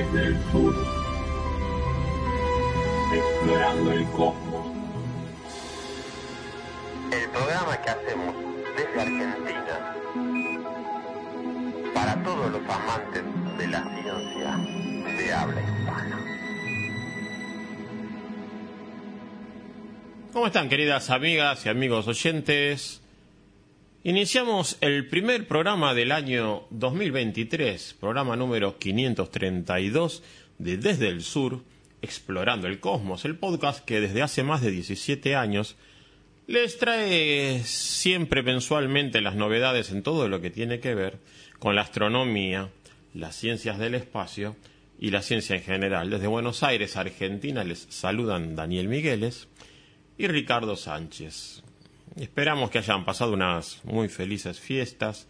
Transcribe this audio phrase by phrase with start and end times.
[0.00, 0.74] desde el sur,
[3.12, 4.66] explorando el cosmos.
[7.12, 8.34] El programa que hacemos
[8.76, 9.94] desde Argentina
[11.92, 13.22] para todos los amantes
[13.58, 14.56] de la ciencia
[15.18, 16.18] de habla hispana.
[20.32, 23.02] ¿Cómo están queridas amigas y amigos oyentes?
[24.02, 30.22] Iniciamos el primer programa del año 2023, programa número 532
[30.56, 31.60] de Desde el Sur,
[32.00, 35.76] Explorando el Cosmos, el podcast que desde hace más de 17 años
[36.46, 41.18] les trae siempre mensualmente las novedades en todo lo que tiene que ver
[41.58, 42.70] con la astronomía,
[43.12, 44.56] las ciencias del espacio
[44.98, 46.08] y la ciencia en general.
[46.08, 49.48] Desde Buenos Aires, Argentina, les saludan Daniel Migueles
[50.16, 51.64] y Ricardo Sánchez.
[52.16, 55.28] Esperamos que hayan pasado unas muy felices fiestas,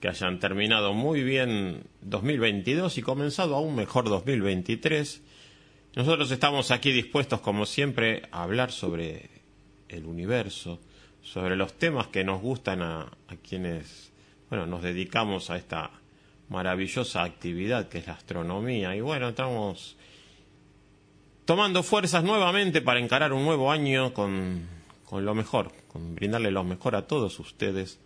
[0.00, 5.20] que hayan terminado muy bien 2022 y comenzado aún mejor 2023.
[5.96, 9.30] Nosotros estamos aquí dispuestos, como siempre, a hablar sobre
[9.88, 10.80] el universo,
[11.22, 13.10] sobre los temas que nos gustan a,
[13.46, 14.12] quienes,
[14.48, 15.90] bueno, nos dedicamos a esta
[16.48, 18.94] maravillosa actividad que es la astronomía.
[18.94, 19.96] Y bueno, estamos
[21.44, 24.81] tomando fuerzas nuevamente para encarar un nuevo año con,
[25.12, 28.00] con lo mejor, con brindarle lo mejor a todos ustedes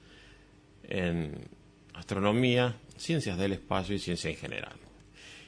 [0.83, 1.39] en
[1.95, 4.75] astronomía, ciencias del espacio y ciencia en general.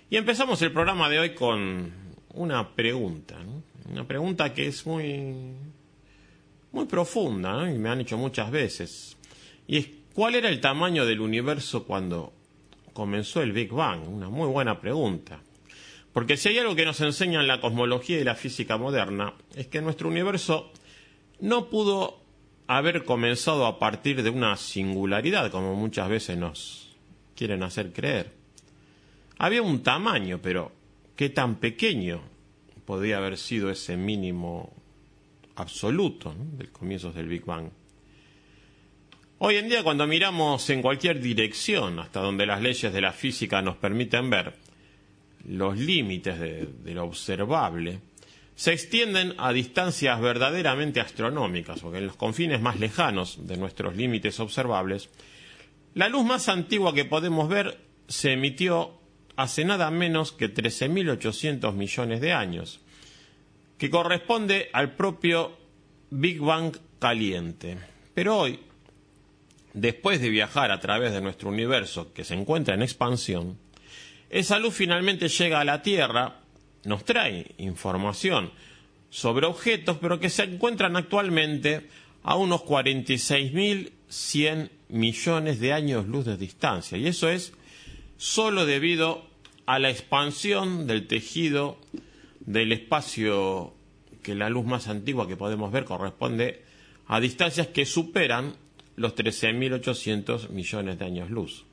[0.09, 1.93] Y empezamos el programa de hoy con
[2.35, 3.39] una pregunta,
[3.91, 5.57] una pregunta que es muy,
[6.71, 9.17] muy profunda y me han hecho muchas veces.
[9.67, 12.35] Y es, ¿cuál era el tamaño del universo cuando
[12.93, 14.09] comenzó el Big Bang?
[14.09, 15.41] Una muy buena pregunta.
[16.13, 19.83] Porque si hay algo que nos enseñan la cosmología y la física moderna, es que
[19.83, 20.71] nuestro universo
[21.41, 22.21] no pudo
[22.67, 26.97] haber comenzado a partir de una singularidad, como muchas veces nos
[27.35, 28.33] quieren hacer creer.
[29.39, 30.73] Había un tamaño, pero
[31.17, 32.21] ¿qué tan pequeño
[32.85, 34.73] podía haber sido ese mínimo
[35.57, 36.57] absoluto ¿no?
[36.57, 37.71] del comienzo del Big Bang?
[39.39, 43.63] Hoy en día, cuando miramos en cualquier dirección, hasta donde las leyes de la física
[43.63, 44.55] nos permiten ver,
[45.47, 48.01] los límites de lo observable,
[48.59, 54.41] se extienden a distancias verdaderamente astronómicas, porque en los confines más lejanos de nuestros límites
[54.41, 55.11] observables,
[55.95, 58.99] la luz más antigua que podemos ver se emitió
[59.37, 62.81] hace nada menos que 13.800 millones de años,
[63.79, 65.57] que corresponde al propio
[66.11, 67.79] Big Bang caliente.
[68.13, 68.59] Pero hoy,
[69.73, 73.57] después de viajar a través de nuestro universo que se encuentra en expansión,
[74.31, 76.38] esa luz finalmente llega a la Tierra
[76.89, 78.51] nos trae información
[79.11, 81.87] sobre objetos, pero que se encuentran actualmente
[82.23, 86.99] a unos 46.100 millones de años luz de distancia.
[86.99, 87.53] Y eso es
[88.17, 89.29] solo debido
[89.67, 91.79] a la expansión del tejido
[92.41, 93.75] del espacio
[94.23, 96.65] que la luz más antigua que podemos ver corresponde
[97.07, 98.57] a distancias que superan
[98.97, 101.68] los 13.800 millones de años luz.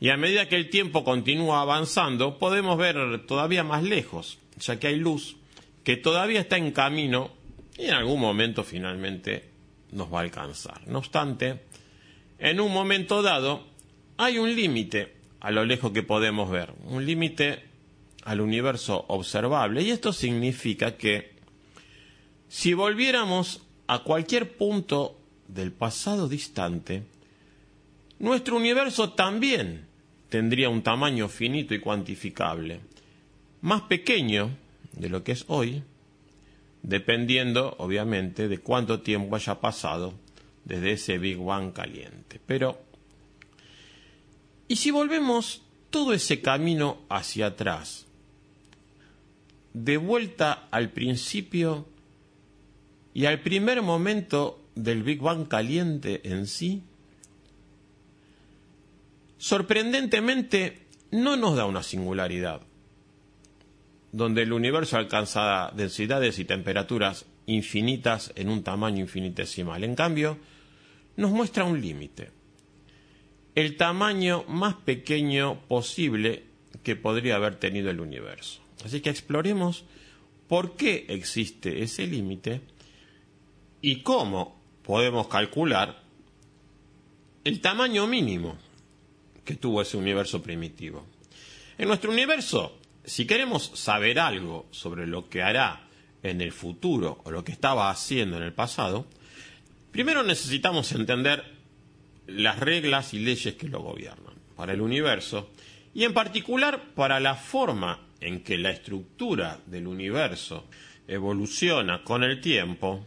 [0.00, 4.86] Y a medida que el tiempo continúa avanzando, podemos ver todavía más lejos, ya que
[4.86, 5.36] hay luz
[5.84, 7.30] que todavía está en camino
[7.78, 9.50] y en algún momento finalmente
[9.92, 10.86] nos va a alcanzar.
[10.86, 11.60] No obstante,
[12.38, 13.66] en un momento dado
[14.16, 17.62] hay un límite a lo lejos que podemos ver, un límite
[18.24, 19.82] al universo observable.
[19.82, 21.36] Y esto significa que
[22.48, 25.18] si volviéramos a cualquier punto
[25.48, 27.02] del pasado distante,
[28.18, 29.89] nuestro universo también
[30.30, 32.80] tendría un tamaño finito y cuantificable,
[33.60, 34.56] más pequeño
[34.92, 35.82] de lo que es hoy,
[36.82, 40.14] dependiendo obviamente de cuánto tiempo haya pasado
[40.64, 42.40] desde ese Big Bang caliente.
[42.46, 42.80] Pero,
[44.68, 48.06] ¿y si volvemos todo ese camino hacia atrás,
[49.74, 51.86] de vuelta al principio
[53.14, 56.84] y al primer momento del Big Bang caliente en sí?
[59.40, 62.60] Sorprendentemente no nos da una singularidad,
[64.12, 69.82] donde el universo alcanza densidades y temperaturas infinitas en un tamaño infinitesimal.
[69.82, 70.36] En cambio,
[71.16, 72.30] nos muestra un límite,
[73.54, 76.44] el tamaño más pequeño posible
[76.82, 78.60] que podría haber tenido el universo.
[78.84, 79.86] Así que exploremos
[80.48, 82.60] por qué existe ese límite
[83.80, 86.02] y cómo podemos calcular
[87.42, 88.58] el tamaño mínimo
[89.44, 91.06] que tuvo ese universo primitivo.
[91.78, 95.88] En nuestro universo, si queremos saber algo sobre lo que hará
[96.22, 99.06] en el futuro o lo que estaba haciendo en el pasado,
[99.90, 101.44] primero necesitamos entender
[102.26, 104.34] las reglas y leyes que lo gobiernan.
[104.56, 105.50] Para el universo
[105.94, 110.66] y en particular para la forma en que la estructura del universo
[111.08, 113.06] evoluciona con el tiempo,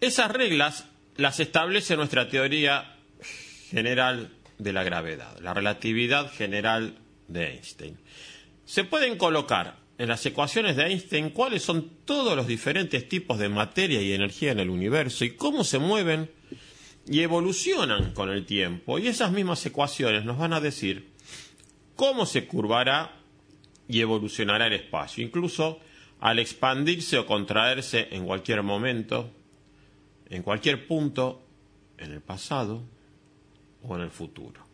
[0.00, 2.97] esas reglas las establece nuestra teoría
[3.70, 6.98] general de la gravedad, la relatividad general
[7.28, 7.98] de Einstein.
[8.64, 13.48] Se pueden colocar en las ecuaciones de Einstein cuáles son todos los diferentes tipos de
[13.48, 16.30] materia y energía en el universo y cómo se mueven
[17.06, 18.98] y evolucionan con el tiempo.
[18.98, 21.08] Y esas mismas ecuaciones nos van a decir
[21.96, 23.16] cómo se curvará
[23.88, 25.80] y evolucionará el espacio, incluso
[26.20, 29.30] al expandirse o contraerse en cualquier momento,
[30.28, 31.42] en cualquier punto,
[31.96, 32.84] en el pasado
[33.82, 34.66] o en el futuro.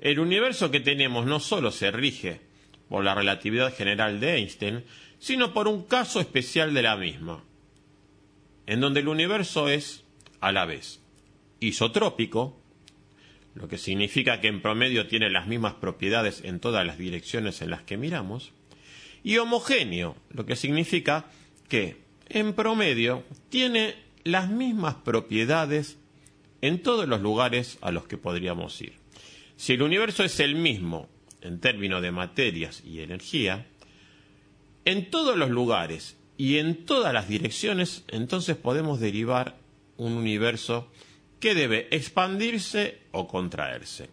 [0.00, 2.40] El universo que tenemos no solo se rige
[2.88, 4.84] por la relatividad general de Einstein,
[5.18, 7.42] sino por un caso especial de la misma,
[8.66, 10.04] en donde el universo es,
[10.40, 11.00] a la vez,
[11.60, 12.60] isotrópico,
[13.54, 17.70] lo que significa que en promedio tiene las mismas propiedades en todas las direcciones en
[17.70, 18.52] las que miramos,
[19.24, 21.24] y homogéneo, lo que significa
[21.68, 21.96] que
[22.28, 25.98] en promedio tiene las mismas propiedades
[26.62, 28.94] en todos los lugares a los que podríamos ir.
[29.56, 31.08] Si el universo es el mismo
[31.40, 33.66] en términos de materias y energía,
[34.84, 39.56] en todos los lugares y en todas las direcciones, entonces podemos derivar
[39.96, 40.90] un universo
[41.40, 44.10] que debe expandirse o contraerse.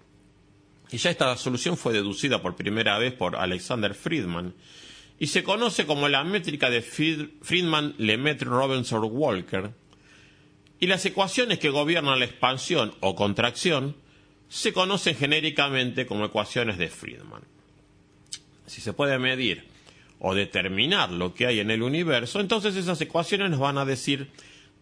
[0.92, 4.54] Y ya esta solución fue deducida por primera vez por Alexander Friedman
[5.20, 9.72] y se conoce como la métrica de Friedman-Lemaitre-Robinson-Walker.
[10.84, 13.96] Y las ecuaciones que gobiernan la expansión o contracción
[14.50, 17.44] se conocen genéricamente como ecuaciones de Friedman.
[18.66, 19.66] Si se puede medir
[20.20, 24.30] o determinar lo que hay en el universo, entonces esas ecuaciones nos van a decir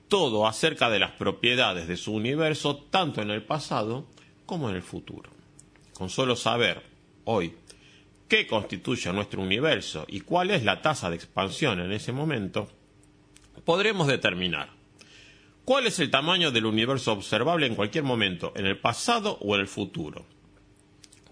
[0.07, 4.07] todo acerca de las propiedades de su universo, tanto en el pasado
[4.47, 5.29] como en el futuro.
[5.93, 6.81] Con solo saber
[7.25, 7.53] hoy
[8.27, 12.67] qué constituye nuestro universo y cuál es la tasa de expansión en ese momento,
[13.63, 14.80] podremos determinar
[15.71, 19.61] cuál es el tamaño del universo observable en cualquier momento, en el pasado o en
[19.61, 20.25] el futuro.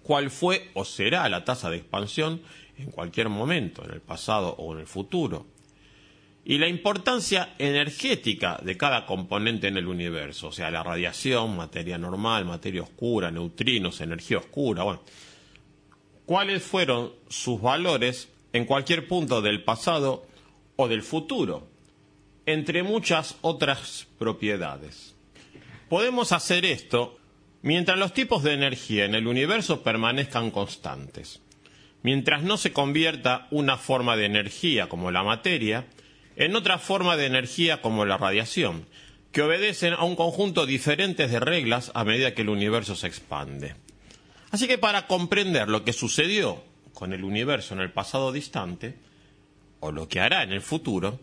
[0.01, 2.41] Cuál fue o será la tasa de expansión
[2.77, 5.45] en cualquier momento, en el pasado o en el futuro
[6.45, 11.97] y la importancia energética de cada componente en el universo, o sea, la radiación, materia
[11.97, 15.01] normal, materia oscura, neutrinos, energía oscura, bueno,
[16.25, 20.25] cuáles fueron sus valores en cualquier punto del pasado
[20.77, 21.67] o del futuro,
[22.45, 25.15] entre muchas otras propiedades.
[25.89, 27.17] Podemos hacer esto
[27.61, 31.41] mientras los tipos de energía en el universo permanezcan constantes,
[32.03, 35.87] mientras no se convierta una forma de energía como la materia
[36.35, 38.85] en otra forma de energía como la radiación,
[39.31, 43.75] que obedecen a un conjunto diferente de reglas a medida que el universo se expande.
[44.51, 46.63] Así que para comprender lo que sucedió
[46.93, 48.95] con el universo en el pasado distante,
[49.79, 51.19] o lo que hará en el futuro,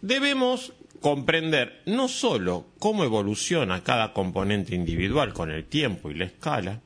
[0.00, 6.80] debemos comprender no sólo cómo evoluciona cada componente individual con el tiempo y la escala,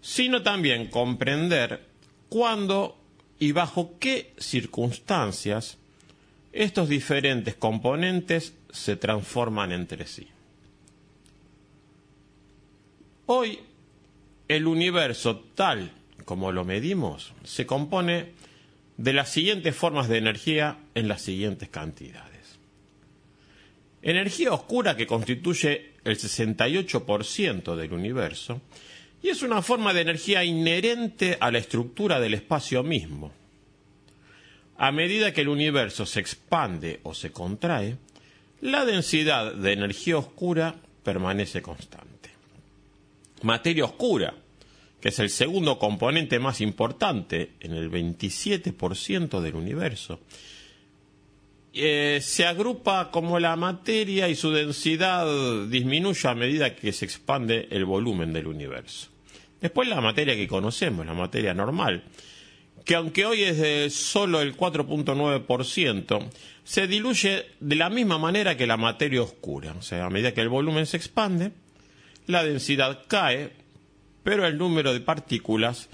[0.00, 1.86] sino también comprender
[2.28, 2.98] cuándo
[3.38, 5.78] y bajo qué circunstancias
[6.52, 10.28] estos diferentes componentes se transforman entre sí.
[13.26, 13.60] Hoy,
[14.48, 15.92] el universo tal
[16.24, 18.32] como lo medimos se compone
[19.02, 22.58] de las siguientes formas de energía en las siguientes cantidades.
[24.02, 28.60] Energía oscura que constituye el 68% del universo
[29.22, 33.32] y es una forma de energía inherente a la estructura del espacio mismo
[34.82, 37.98] a medida que el universo se expande o se contrae,
[38.60, 42.30] la densidad de energía oscura permanece constante.
[43.42, 44.34] Materia oscura,
[45.02, 50.20] que es el segundo componente más importante en el 27% del universo,
[51.74, 57.66] eh, se agrupa como la materia y su densidad disminuye a medida que se expande
[57.72, 59.08] el volumen del universo.
[59.60, 62.04] Después la materia que conocemos, la materia normal,
[62.84, 66.28] que aunque hoy es de solo el 4.9%,
[66.62, 69.74] se diluye de la misma manera que la materia oscura.
[69.76, 71.50] O sea, a medida que el volumen se expande,
[72.26, 73.61] la densidad cae,
[74.22, 75.88] pero el número de partículas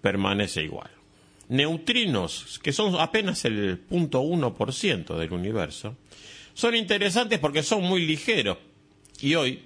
[0.00, 0.90] permanece igual.
[1.48, 5.96] Neutrinos, que son apenas el 0.1% del universo,
[6.54, 8.58] son interesantes porque son muy ligeros.
[9.20, 9.62] Y hoy,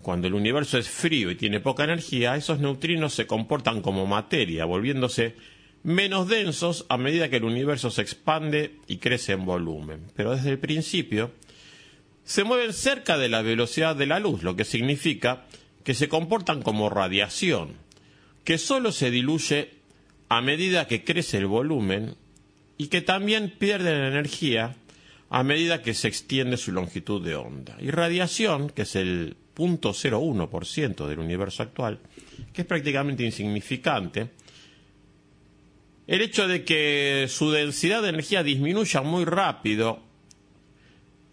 [0.00, 4.64] cuando el universo es frío y tiene poca energía, esos neutrinos se comportan como materia,
[4.64, 5.34] volviéndose
[5.82, 10.00] menos densos a medida que el universo se expande y crece en volumen.
[10.16, 11.30] Pero desde el principio
[12.24, 15.44] se mueven cerca de la velocidad de la luz, lo que significa
[15.84, 17.74] que se comportan como radiación,
[18.42, 19.70] que solo se diluye
[20.28, 22.16] a medida que crece el volumen
[22.76, 24.76] y que también pierden energía
[25.30, 27.76] a medida que se extiende su longitud de onda.
[27.80, 32.00] Y radiación, que es el 0.01% del universo actual,
[32.52, 34.30] que es prácticamente insignificante,
[36.06, 40.00] el hecho de que su densidad de energía disminuya muy rápido,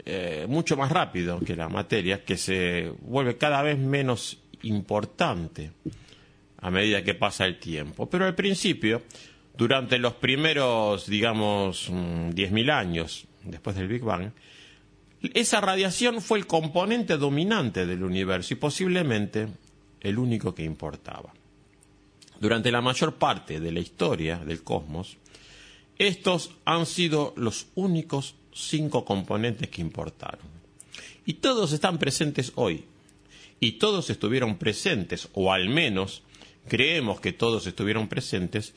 [0.05, 5.71] eh, mucho más rápido que la materia, que se vuelve cada vez menos importante
[6.57, 8.09] a medida que pasa el tiempo.
[8.09, 9.03] Pero al principio,
[9.57, 14.31] durante los primeros, digamos, 10.000 mm, años después del Big Bang,
[15.33, 19.47] esa radiación fue el componente dominante del universo y posiblemente
[19.99, 21.33] el único que importaba.
[22.39, 25.17] Durante la mayor parte de la historia del cosmos,
[25.99, 30.47] estos han sido los únicos cinco componentes que importaron.
[31.25, 32.85] Y todos están presentes hoy.
[33.63, 36.23] Y todos estuvieron presentes, o al menos
[36.67, 38.73] creemos que todos estuvieron presentes,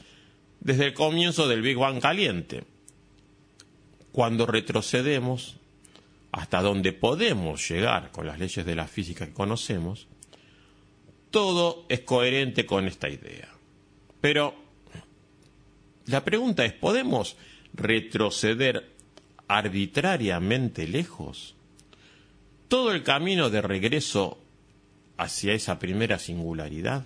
[0.61, 2.65] desde el comienzo del Big Bang caliente,
[4.13, 5.57] cuando retrocedemos
[6.33, 10.07] hasta donde podemos llegar con las leyes de la física que conocemos,
[11.31, 13.49] todo es coherente con esta idea.
[14.21, 14.55] Pero
[16.07, 17.37] la pregunta es, ¿podemos
[17.73, 18.93] retroceder
[19.49, 21.55] arbitrariamente lejos?
[22.69, 24.44] ¿Todo el camino de regreso
[25.17, 27.05] hacia esa primera singularidad?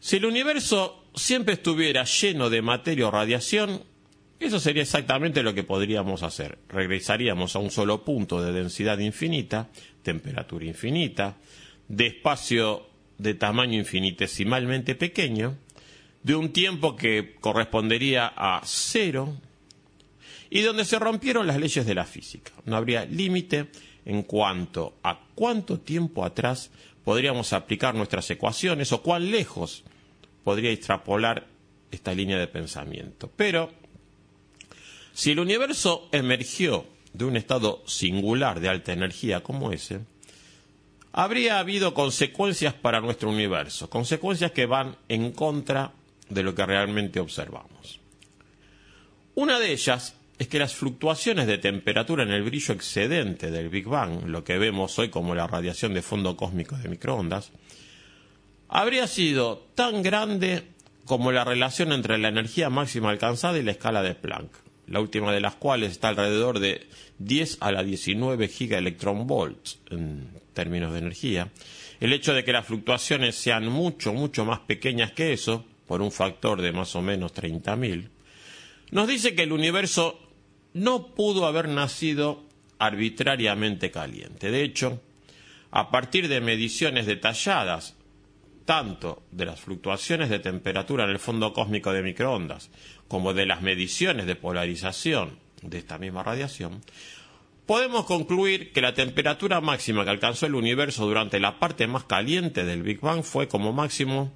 [0.00, 3.82] Si el universo siempre estuviera lleno de materia o radiación,
[4.38, 6.58] eso sería exactamente lo que podríamos hacer.
[6.68, 9.68] Regresaríamos a un solo punto de densidad infinita,
[10.02, 11.36] temperatura infinita,
[11.88, 12.86] de espacio
[13.18, 15.56] de tamaño infinitesimalmente pequeño,
[16.22, 19.36] de un tiempo que correspondería a cero,
[20.50, 22.52] y donde se rompieron las leyes de la física.
[22.64, 23.66] No habría límite
[24.04, 26.72] en cuanto a cuánto tiempo atrás
[27.04, 29.84] podríamos aplicar nuestras ecuaciones o cuán lejos
[30.42, 31.46] podría extrapolar
[31.92, 33.30] esta línea de pensamiento.
[33.36, 33.70] Pero
[35.12, 40.00] si el universo emergió de un estado singular de alta energía como ese,
[41.12, 45.92] habría habido consecuencias para nuestro universo, consecuencias que van en contra
[46.28, 48.00] de lo que realmente observamos.
[49.36, 53.86] Una de ellas es que las fluctuaciones de temperatura en el brillo excedente del Big
[53.86, 57.50] Bang, lo que vemos hoy como la radiación de fondo cósmico de microondas,
[58.68, 60.62] habría sido tan grande
[61.04, 65.32] como la relación entre la energía máxima alcanzada y la escala de Planck la última
[65.32, 66.86] de las cuales está alrededor de
[67.18, 71.50] 10 a la 19 gigaelectronvolts en términos de energía,
[72.00, 76.10] el hecho de que las fluctuaciones sean mucho, mucho más pequeñas que eso, por un
[76.10, 78.08] factor de más o menos 30.000,
[78.90, 80.18] nos dice que el universo
[80.74, 82.44] no pudo haber nacido
[82.78, 84.50] arbitrariamente caliente.
[84.50, 85.00] De hecho,
[85.70, 87.96] a partir de mediciones detalladas
[88.68, 92.70] tanto de las fluctuaciones de temperatura en el fondo cósmico de microondas
[93.08, 96.82] como de las mediciones de polarización de esta misma radiación,
[97.64, 102.66] podemos concluir que la temperatura máxima que alcanzó el universo durante la parte más caliente
[102.66, 104.34] del Big Bang fue como máximo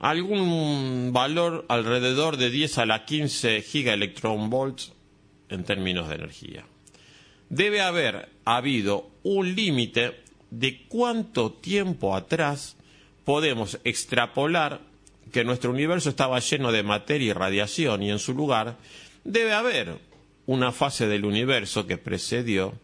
[0.00, 4.93] algún valor alrededor de 10 a la 15 gigaelectronvolts
[5.54, 6.64] en términos de energía.
[7.48, 10.20] Debe haber habido un límite
[10.50, 12.76] de cuánto tiempo atrás
[13.24, 14.80] podemos extrapolar
[15.32, 18.76] que nuestro universo estaba lleno de materia y radiación y en su lugar
[19.24, 19.98] debe haber
[20.46, 22.74] una fase del universo que precedió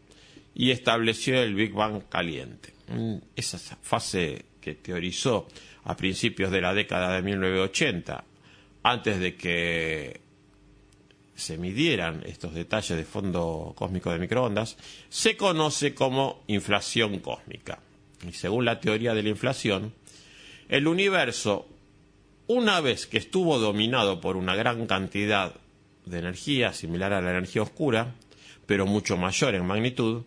[0.55, 2.73] y estableció el Big Bang caliente.
[2.89, 5.47] Mm, esa fase que teorizó
[5.85, 8.25] a principios de la década de 1980,
[8.83, 10.21] antes de que
[11.41, 14.77] se midieran estos detalles de fondo cósmico de microondas,
[15.09, 17.81] se conoce como inflación cósmica.
[18.29, 19.93] Y según la teoría de la inflación,
[20.69, 21.67] el universo,
[22.47, 25.55] una vez que estuvo dominado por una gran cantidad
[26.05, 28.15] de energía similar a la energía oscura,
[28.67, 30.23] pero mucho mayor en magnitud,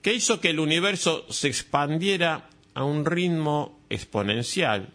[0.00, 4.88] que hizo que el universo se expandiera a un ritmo exponencial,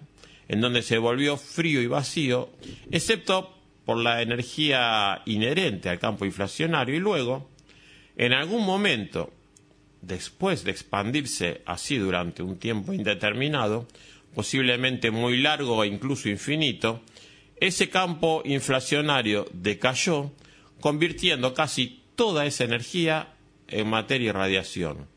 [0.48, 2.50] en donde se volvió frío y vacío,
[2.92, 3.59] excepto
[3.90, 7.50] por la energía inherente al campo inflacionario, y luego,
[8.18, 9.34] en algún momento,
[10.04, 13.88] después de expandirse así durante un tiempo indeterminado,
[14.36, 17.02] posiblemente muy largo e incluso infinito,
[17.60, 20.34] ese campo inflacionario decayó,
[20.82, 23.30] convirtiendo casi toda esa energía
[23.70, 25.08] en materia y radiación,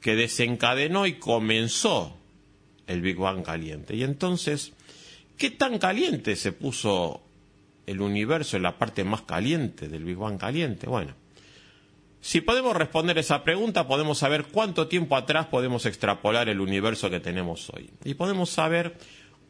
[0.00, 2.16] que desencadenó y comenzó
[2.86, 3.94] el Big Bang caliente.
[3.94, 4.72] Y entonces,
[5.36, 7.24] ¿qué tan caliente se puso
[7.86, 10.86] el universo en la parte más caliente del Big Bang caliente?
[10.86, 11.14] Bueno,
[12.22, 17.18] Si podemos responder esa pregunta, podemos saber cuánto tiempo atrás podemos extrapolar el universo que
[17.18, 17.90] tenemos hoy.
[18.04, 18.94] Y podemos saber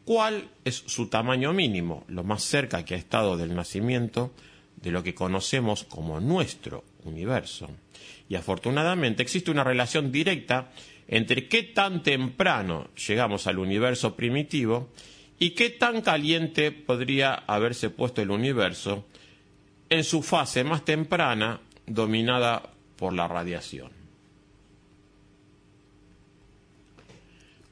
[0.05, 4.31] cuál es su tamaño mínimo, lo más cerca que ha estado del nacimiento
[4.77, 7.69] de lo que conocemos como nuestro universo.
[8.29, 10.71] Y afortunadamente existe una relación directa
[11.09, 14.89] entre qué tan temprano llegamos al universo primitivo
[15.41, 19.05] y qué tan caliente podría haberse puesto el universo
[19.89, 22.61] en su fase más temprana dominada
[22.95, 23.91] por la radiación.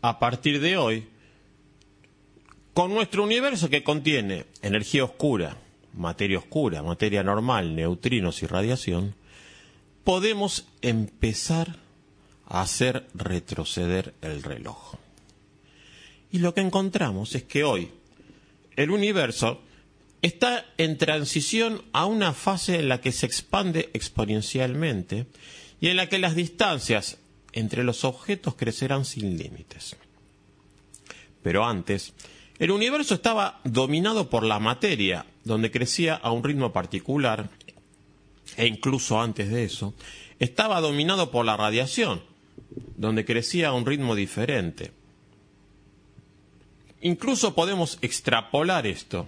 [0.01, 1.07] A partir de hoy,
[2.73, 5.55] con nuestro universo que contiene energía oscura,
[5.93, 9.13] materia oscura, materia normal, neutrinos y radiación,
[10.03, 11.75] podemos empezar
[12.47, 14.98] a hacer retroceder el reloj.
[16.31, 17.89] Y lo que encontramos es que hoy
[18.75, 19.61] el universo
[20.21, 25.27] está en transición a una fase en la que se expande exponencialmente
[25.81, 27.17] y en la que las distancias
[27.53, 29.95] entre los objetos crecerán sin límites.
[31.41, 32.13] Pero antes,
[32.59, 37.49] el universo estaba dominado por la materia, donde crecía a un ritmo particular,
[38.57, 39.93] e incluso antes de eso,
[40.39, 42.21] estaba dominado por la radiación,
[42.97, 44.91] donde crecía a un ritmo diferente.
[47.01, 49.27] Incluso podemos extrapolar esto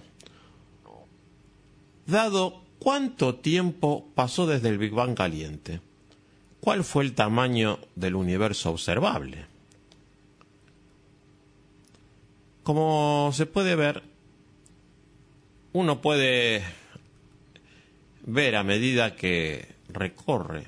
[2.06, 5.80] Dado cuánto tiempo pasó desde el Big Bang caliente,
[6.60, 9.46] ¿cuál fue el tamaño del universo observable?
[12.64, 14.02] Como se puede ver,
[15.72, 16.62] uno puede
[18.26, 20.66] ver a medida que recorre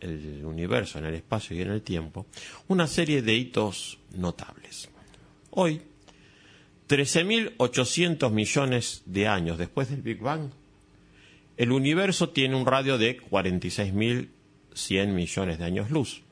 [0.00, 2.26] el universo en el espacio y en el tiempo
[2.68, 4.88] una serie de hitos notables.
[5.50, 5.82] Hoy
[6.88, 10.50] 13.800 millones de años después del Big Bang,
[11.58, 16.22] el universo tiene un radio de 46.100 millones de años luz,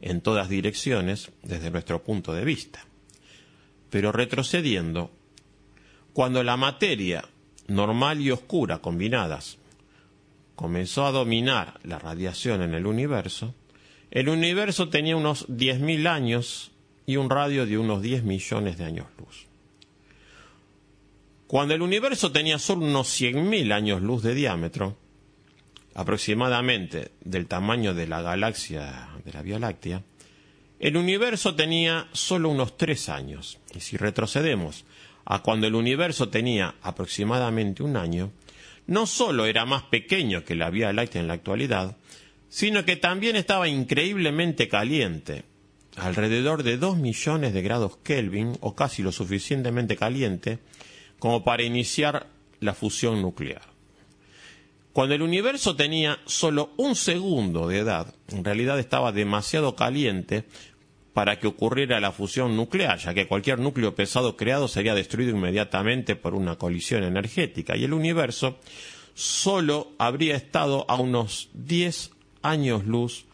[0.00, 2.84] en todas direcciones desde nuestro punto de vista.
[3.90, 5.12] Pero retrocediendo,
[6.12, 7.24] cuando la materia
[7.68, 9.58] normal y oscura combinadas
[10.56, 13.54] comenzó a dominar la radiación en el universo,
[14.10, 16.72] el universo tenía unos 10.000 años
[17.06, 19.51] y un radio de unos 10 millones de años luz.
[21.52, 24.96] Cuando el universo tenía solo unos 100.000 años luz de diámetro,
[25.94, 30.02] aproximadamente del tamaño de la galaxia de la Vía Láctea,
[30.80, 33.58] el universo tenía solo unos 3 años.
[33.74, 34.86] Y si retrocedemos
[35.26, 38.32] a cuando el universo tenía aproximadamente un año,
[38.86, 41.98] no solo era más pequeño que la Vía Láctea en la actualidad,
[42.48, 45.44] sino que también estaba increíblemente caliente,
[45.96, 50.60] alrededor de 2 millones de grados Kelvin, o casi lo suficientemente caliente,
[51.22, 52.26] como para iniciar
[52.58, 53.62] la fusión nuclear.
[54.92, 60.46] Cuando el universo tenía solo un segundo de edad, en realidad estaba demasiado caliente
[61.12, 66.16] para que ocurriera la fusión nuclear, ya que cualquier núcleo pesado creado sería destruido inmediatamente
[66.16, 68.58] por una colisión energética, y el universo
[69.14, 72.10] solo habría estado a unos 10
[72.42, 73.26] años luz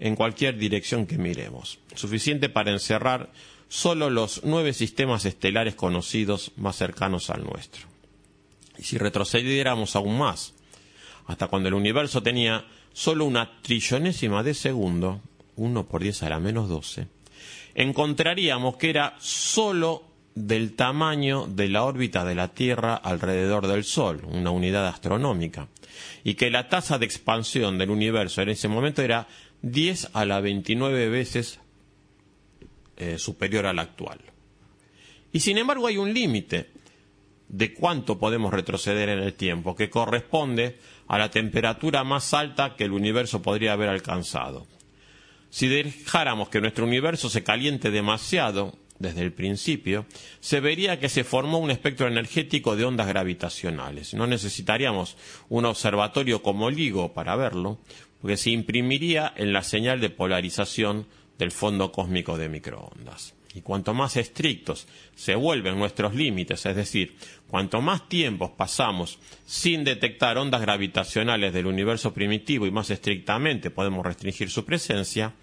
[0.00, 3.30] en cualquier dirección que miremos, suficiente para encerrar
[3.68, 7.86] solo los nueve sistemas estelares conocidos más cercanos al nuestro.
[8.78, 10.54] Y si retrocediéramos aún más,
[11.26, 15.20] hasta cuando el universo tenía solo una trillonésima de segundo,
[15.56, 17.06] 1 por 10 a la menos 12,
[17.74, 20.04] encontraríamos que era solo
[20.34, 25.68] del tamaño de la órbita de la Tierra alrededor del Sol, una unidad astronómica,
[26.22, 29.26] y que la tasa de expansión del universo en ese momento era
[29.62, 31.60] 10 a la 29 veces
[32.98, 34.18] eh, superior al actual.
[35.32, 36.70] Y sin embargo hay un límite
[37.48, 42.84] de cuánto podemos retroceder en el tiempo, que corresponde a la temperatura más alta que
[42.84, 44.66] el universo podría haber alcanzado.
[45.48, 50.04] Si dejáramos que nuestro universo se caliente demasiado desde el principio,
[50.40, 54.12] se vería que se formó un espectro energético de ondas gravitacionales.
[54.12, 55.16] No necesitaríamos
[55.48, 57.78] un observatorio como LIGO para verlo,
[58.20, 61.06] porque se imprimiría en la señal de polarización
[61.38, 63.34] del fondo cósmico de microondas.
[63.54, 67.16] Y cuanto más estrictos se vuelven nuestros límites, es decir,
[67.48, 74.04] cuanto más tiempos pasamos sin detectar ondas gravitacionales del universo primitivo y más estrictamente podemos
[74.04, 75.34] restringir su presencia,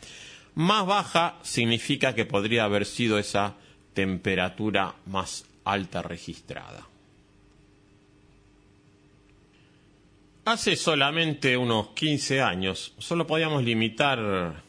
[0.53, 3.55] más baja significa que podría haber sido esa
[3.93, 6.87] temperatura más alta registrada.
[10.45, 14.63] Hace solamente unos 15 años solo podíamos limitar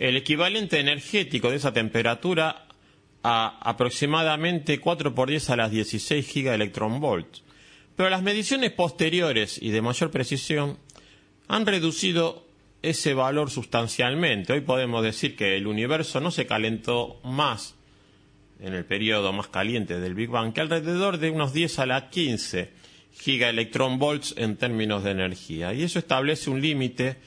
[0.00, 2.66] el equivalente energético de esa temperatura
[3.22, 7.42] a aproximadamente 4 por 10 a las 16 gigaelectronvolts.
[7.96, 10.78] Pero las mediciones posteriores y de mayor precisión
[11.48, 12.46] han reducido
[12.80, 14.54] ese valor sustancialmente.
[14.54, 17.74] Hoy podemos decir que el universo no se calentó más
[18.58, 22.08] en el periodo más caliente del Big Bang que alrededor de unos 10 a la
[22.08, 22.70] 15
[23.20, 25.74] gigaelectronvolts en términos de energía.
[25.74, 27.18] Y eso establece un límite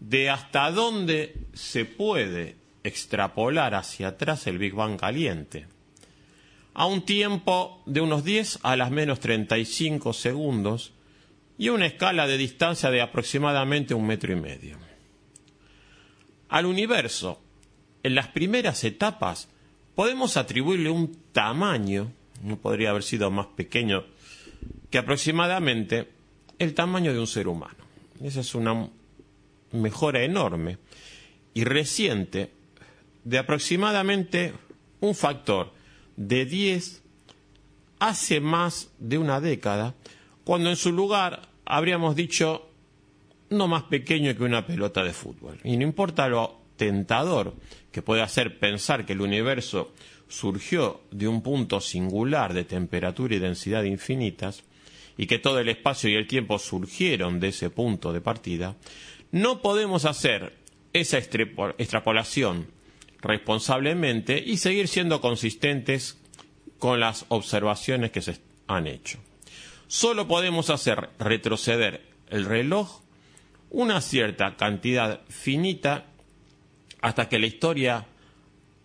[0.00, 5.66] de hasta dónde se puede extrapolar hacia atrás el Big Bang caliente.
[6.72, 10.92] A un tiempo de unos 10 a las menos 35 segundos
[11.58, 14.78] y una escala de distancia de aproximadamente un metro y medio.
[16.48, 17.40] Al universo,
[18.02, 19.48] en las primeras etapas,
[19.94, 24.04] podemos atribuirle un tamaño, no podría haber sido más pequeño
[24.88, 26.08] que aproximadamente
[26.58, 27.84] el tamaño de un ser humano.
[28.22, 28.88] Esa es una
[29.72, 30.78] mejora enorme
[31.54, 32.50] y reciente
[33.24, 34.52] de aproximadamente
[35.00, 35.72] un factor
[36.16, 37.02] de 10
[37.98, 39.94] hace más de una década,
[40.44, 42.68] cuando en su lugar habríamos dicho
[43.50, 45.58] no más pequeño que una pelota de fútbol.
[45.64, 47.54] Y no importa lo tentador
[47.92, 49.92] que puede hacer pensar que el universo
[50.28, 54.62] surgió de un punto singular de temperatura y densidad infinitas,
[55.16, 58.76] y que todo el espacio y el tiempo surgieron de ese punto de partida,
[59.32, 60.56] no podemos hacer
[60.92, 62.66] esa extrapolación
[63.20, 66.18] responsablemente y seguir siendo consistentes
[66.78, 69.18] con las observaciones que se han hecho.
[69.86, 73.00] Solo podemos hacer retroceder el reloj
[73.70, 76.06] una cierta cantidad finita
[77.00, 78.06] hasta que la historia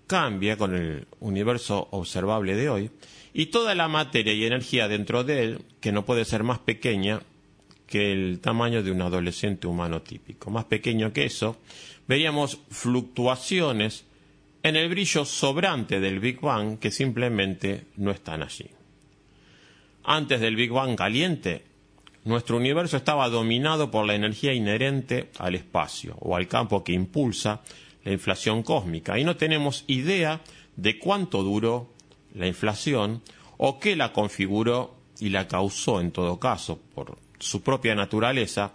[0.07, 2.91] cambie con el universo observable de hoy
[3.33, 7.21] y toda la materia y energía dentro de él, que no puede ser más pequeña
[7.87, 10.49] que el tamaño de un adolescente humano típico.
[10.49, 11.57] Más pequeño que eso,
[12.07, 14.05] veríamos fluctuaciones
[14.63, 18.67] en el brillo sobrante del Big Bang que simplemente no están allí.
[20.03, 21.63] Antes del Big Bang caliente,
[22.23, 27.61] nuestro universo estaba dominado por la energía inherente al espacio o al campo que impulsa
[28.03, 30.41] la inflación cósmica y no tenemos idea
[30.75, 31.89] de cuánto duró
[32.33, 33.21] la inflación
[33.57, 38.73] o qué la configuró y la causó en todo caso por su propia naturaleza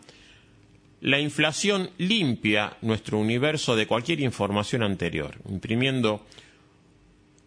[1.00, 6.26] la inflación limpia nuestro universo de cualquier información anterior, imprimiendo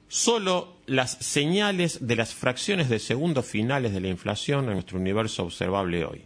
[0.08, 5.43] solo las señales de las fracciones de segundo finales de la inflación en nuestro universo
[5.43, 6.21] observable hoy.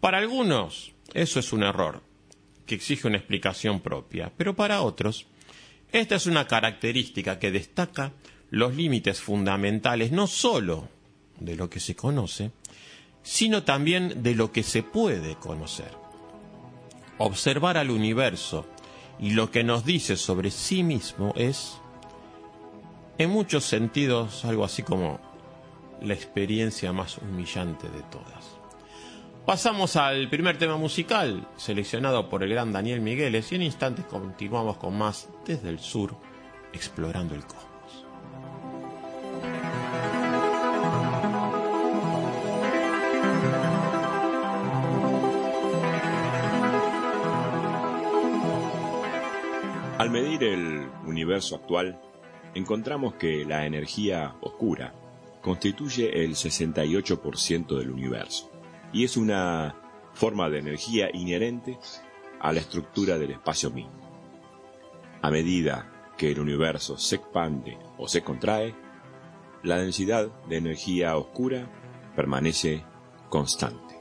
[0.00, 2.02] Para algunos eso es un error,
[2.66, 5.26] que exige una explicación propia, pero para otros
[5.92, 8.12] esta es una característica que destaca
[8.50, 10.88] los límites fundamentales no sólo
[11.38, 12.50] de lo que se conoce,
[13.22, 15.90] sino también de lo que se puede conocer.
[17.18, 18.66] Observar al universo
[19.18, 21.78] y lo que nos dice sobre sí mismo es,
[23.18, 25.20] en muchos sentidos, algo así como
[26.00, 28.58] la experiencia más humillante de todas.
[29.44, 34.76] Pasamos al primer tema musical, seleccionado por el gran Daniel Migueles, y en instantes continuamos
[34.76, 36.14] con más desde el sur,
[36.72, 37.67] explorando el cosmos.
[49.98, 52.00] Al medir el universo actual,
[52.54, 54.94] encontramos que la energía oscura
[55.42, 58.48] constituye el 68% del universo
[58.92, 59.74] y es una
[60.14, 61.80] forma de energía inherente
[62.38, 63.98] a la estructura del espacio mismo.
[65.20, 68.76] A medida que el universo se expande o se contrae,
[69.64, 71.68] la densidad de energía oscura
[72.14, 72.84] permanece
[73.30, 73.96] constante.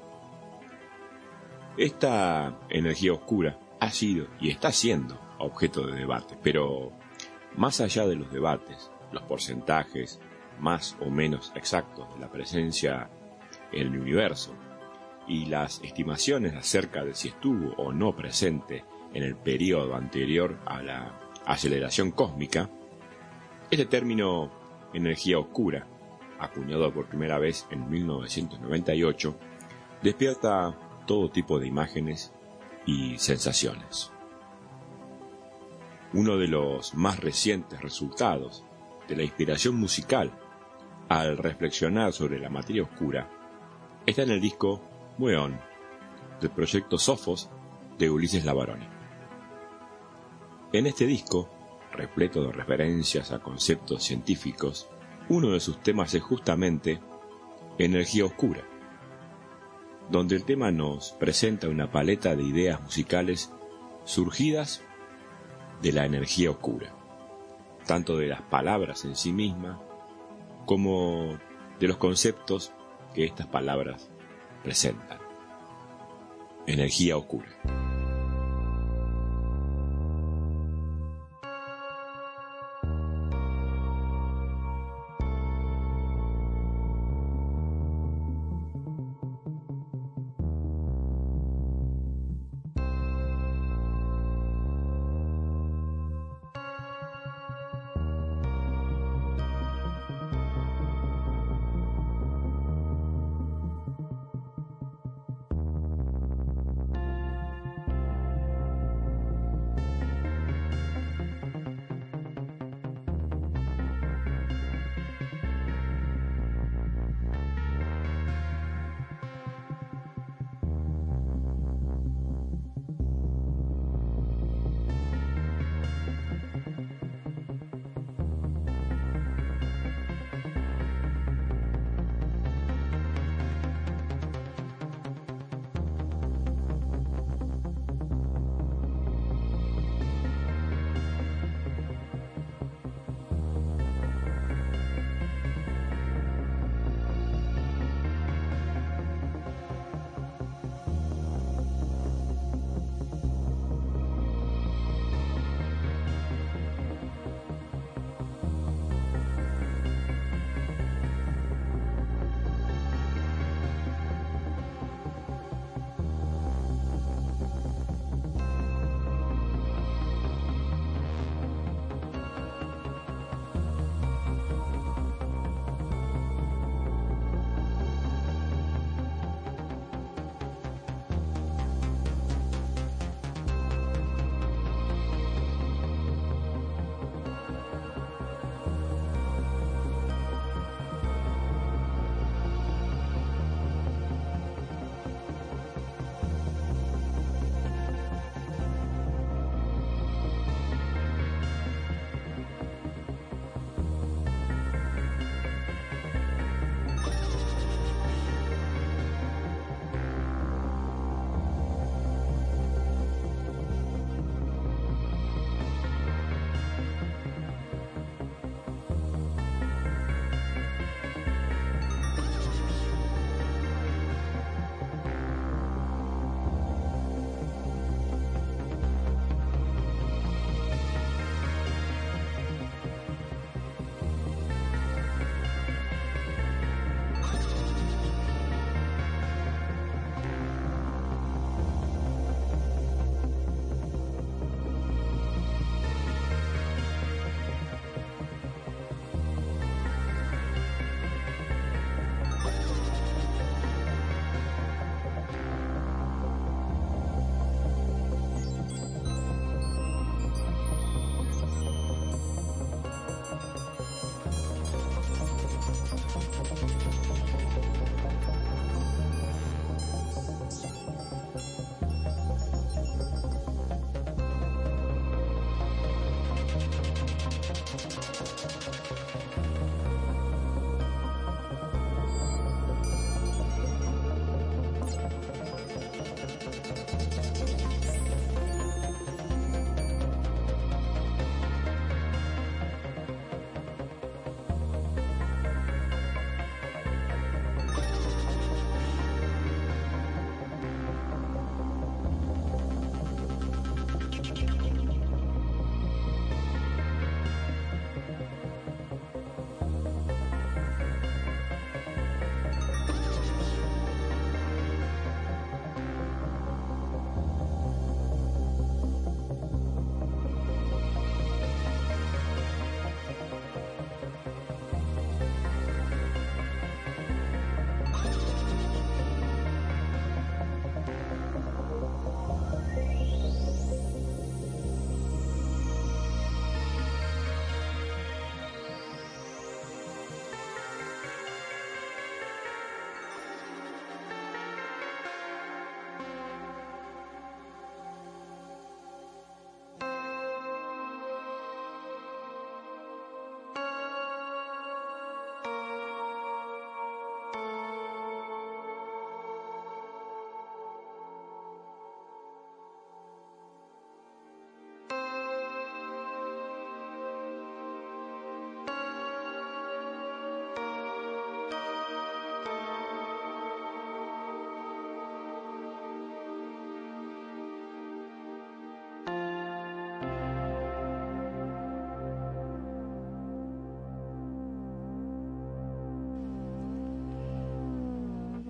[1.76, 6.91] Esta energía oscura ha sido y está siendo objeto de debate, pero
[7.56, 10.19] más allá de los debates, los porcentajes
[10.60, 13.10] más o menos exactos de la presencia
[13.71, 14.54] en el universo
[15.28, 20.82] y las estimaciones acerca de si estuvo o no presente en el periodo anterior a
[20.82, 22.69] la aceleración cósmica,
[23.69, 24.52] este término
[24.93, 25.88] energía oscura,
[26.39, 29.38] acuñado por primera vez en 1998,
[30.02, 32.34] despierta todo tipo de imágenes
[32.86, 34.12] y sensaciones.
[36.13, 38.63] Uno de los más recientes resultados
[39.08, 40.32] de la inspiración musical
[41.10, 43.30] al reflexionar sobre la materia oscura
[44.06, 44.82] está en el disco
[45.17, 45.60] Mueón
[46.39, 47.50] del proyecto Sofos
[47.98, 48.88] de Ulises Lavaroni.
[50.72, 51.50] En este disco,
[51.91, 54.88] repleto de referencias a conceptos científicos,
[55.30, 57.02] uno de sus temas es justamente
[57.78, 58.63] Energía Oscura,
[60.10, 63.52] donde el tema nos presenta una paleta de ideas musicales
[64.06, 64.84] surgidas
[65.82, 66.94] de la energía oscura,
[67.86, 69.78] tanto de las palabras en sí mismas
[70.66, 71.38] como
[71.80, 72.72] de los conceptos
[73.13, 74.10] que estas palabras
[74.63, 75.20] presentan.
[76.68, 77.87] energía oscura.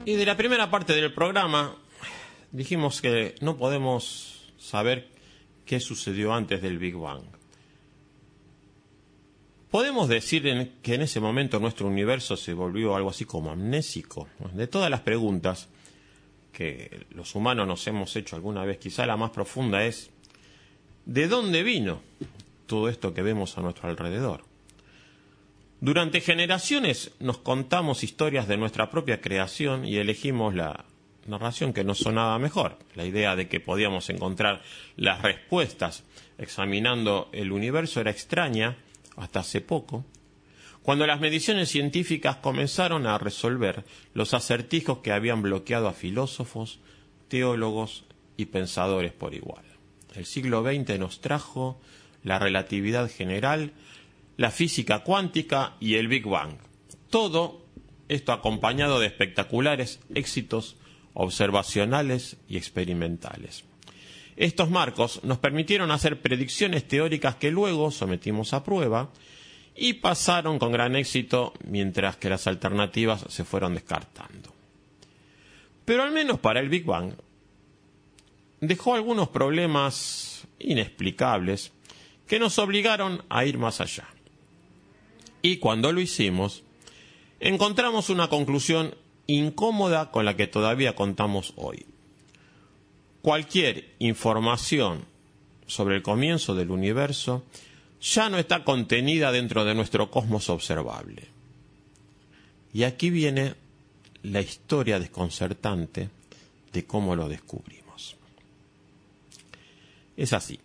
[0.08, 1.76] Y de la primera parte del programa
[2.54, 5.10] dijimos que no podemos saber
[5.66, 7.24] qué sucedió antes del Big Bang.
[9.70, 14.30] Podemos decir que en ese momento nuestro universo se volvió algo así como amnésico.
[14.54, 15.68] De todas las preguntas
[16.54, 20.10] que los humanos nos hemos hecho alguna vez, quizá la más profunda es,
[21.06, 22.00] ¿de dónde vino
[22.66, 24.46] todo esto que vemos a nuestro alrededor?
[25.80, 30.86] Durante generaciones nos contamos historias de nuestra propia creación y elegimos la
[31.28, 32.80] narración que nos sonaba mejor.
[32.96, 34.64] La idea de que podíamos encontrar
[34.96, 36.04] las respuestas
[36.40, 38.78] examinando el universo era extraña
[39.18, 40.04] hasta hace poco,
[40.82, 43.84] cuando las mediciones científicas comenzaron a resolver
[44.16, 46.80] los acertijos que habían bloqueado a filósofos,
[47.28, 49.66] teólogos y pensadores por igual.
[50.16, 51.80] El siglo XX nos trajo
[52.24, 53.74] la relatividad general,
[54.38, 56.58] la física cuántica y el Big Bang.
[57.10, 57.66] Todo
[58.08, 60.78] esto acompañado de espectaculares éxitos
[61.14, 63.66] observacionales y experimentales.
[64.36, 69.12] Estos marcos nos permitieron hacer predicciones teóricas que luego sometimos a prueba
[69.76, 74.54] y pasaron con gran éxito mientras que las alternativas se fueron descartando.
[75.86, 77.14] Pero al menos para el Big Bang
[78.62, 81.72] dejó algunos problemas inexplicables
[82.28, 84.08] que nos obligaron a ir más allá.
[85.48, 86.64] Y cuando lo hicimos,
[87.40, 88.94] encontramos una conclusión
[89.28, 91.86] incómoda con la que todavía contamos hoy.
[93.22, 95.06] Cualquier información
[95.66, 97.46] sobre el comienzo del universo
[98.02, 101.30] ya no está contenida dentro de nuestro cosmos observable.
[102.74, 103.56] Y aquí viene
[104.24, 106.10] la historia desconcertante
[106.74, 108.18] de cómo lo descubrimos.
[110.18, 110.60] Es así.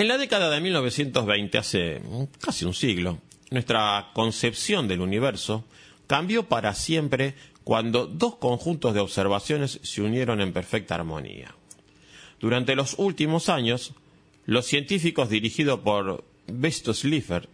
[0.00, 2.00] En la década de 1920, hace
[2.40, 3.18] casi un siglo,
[3.50, 5.64] nuestra concepción del universo
[6.06, 7.34] cambió para siempre
[7.64, 11.52] cuando dos conjuntos de observaciones se unieron en perfecta armonía.
[12.38, 13.92] Durante los últimos años,
[14.46, 17.50] los científicos dirigidos por Bestos Liefert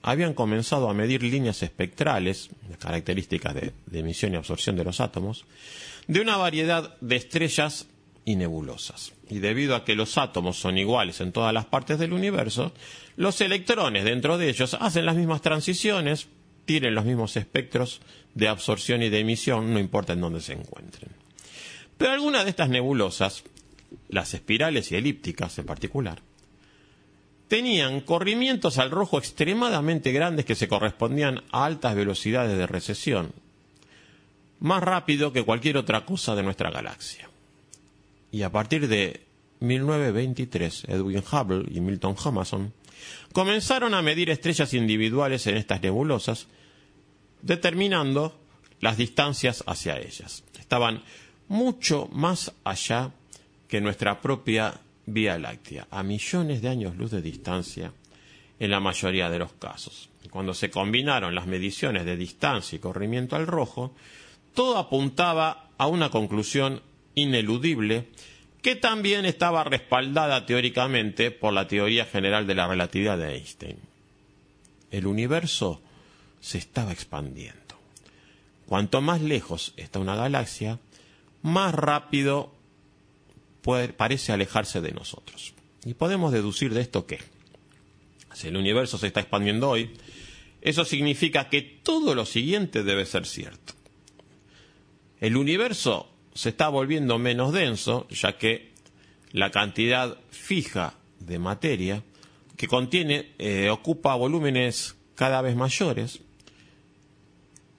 [0.00, 5.44] habían comenzado a medir líneas espectrales, características de emisión y absorción de los átomos,
[6.08, 7.88] de una variedad de estrellas
[8.24, 9.13] y nebulosas.
[9.30, 12.72] Y debido a que los átomos son iguales en todas las partes del universo,
[13.16, 16.28] los electrones dentro de ellos hacen las mismas transiciones,
[16.66, 18.00] tienen los mismos espectros
[18.34, 21.10] de absorción y de emisión, no importa en dónde se encuentren.
[21.96, 23.44] Pero algunas de estas nebulosas,
[24.08, 26.20] las espirales y elípticas en particular,
[27.48, 33.32] tenían corrimientos al rojo extremadamente grandes que se correspondían a altas velocidades de recesión,
[34.60, 37.28] más rápido que cualquier otra cosa de nuestra galaxia.
[38.34, 39.28] Y a partir de
[39.60, 42.72] 1923, Edwin Hubble y Milton Hamason
[43.32, 46.48] comenzaron a medir estrellas individuales en estas nebulosas,
[47.42, 48.36] determinando
[48.80, 50.42] las distancias hacia ellas.
[50.58, 51.04] Estaban
[51.46, 53.12] mucho más allá
[53.68, 57.92] que nuestra propia Vía Láctea, a millones de años luz de distancia
[58.58, 60.10] en la mayoría de los casos.
[60.30, 63.94] Cuando se combinaron las mediciones de distancia y corrimiento al rojo,
[64.54, 66.82] todo apuntaba a una conclusión
[67.14, 68.08] ineludible
[68.62, 73.76] que también estaba respaldada teóricamente por la teoría general de la relatividad de Einstein.
[74.90, 75.82] El universo
[76.40, 77.60] se estaba expandiendo.
[78.66, 80.78] Cuanto más lejos está una galaxia,
[81.42, 82.54] más rápido
[83.96, 85.54] parece alejarse de nosotros.
[85.84, 87.18] Y podemos deducir de esto que,
[88.32, 89.90] si el universo se está expandiendo hoy,
[90.62, 93.74] eso significa que todo lo siguiente debe ser cierto.
[95.20, 98.72] El universo se está volviendo menos denso, ya que
[99.32, 102.02] la cantidad fija de materia
[102.56, 106.20] que contiene eh, ocupa volúmenes cada vez mayores.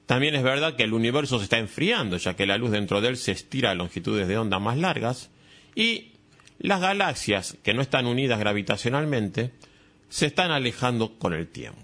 [0.05, 3.09] También es verdad que el universo se está enfriando, ya que la luz dentro de
[3.09, 5.29] él se estira a longitudes de onda más largas,
[5.75, 6.11] y
[6.59, 9.51] las galaxias que no están unidas gravitacionalmente
[10.09, 11.81] se están alejando con el tiempo.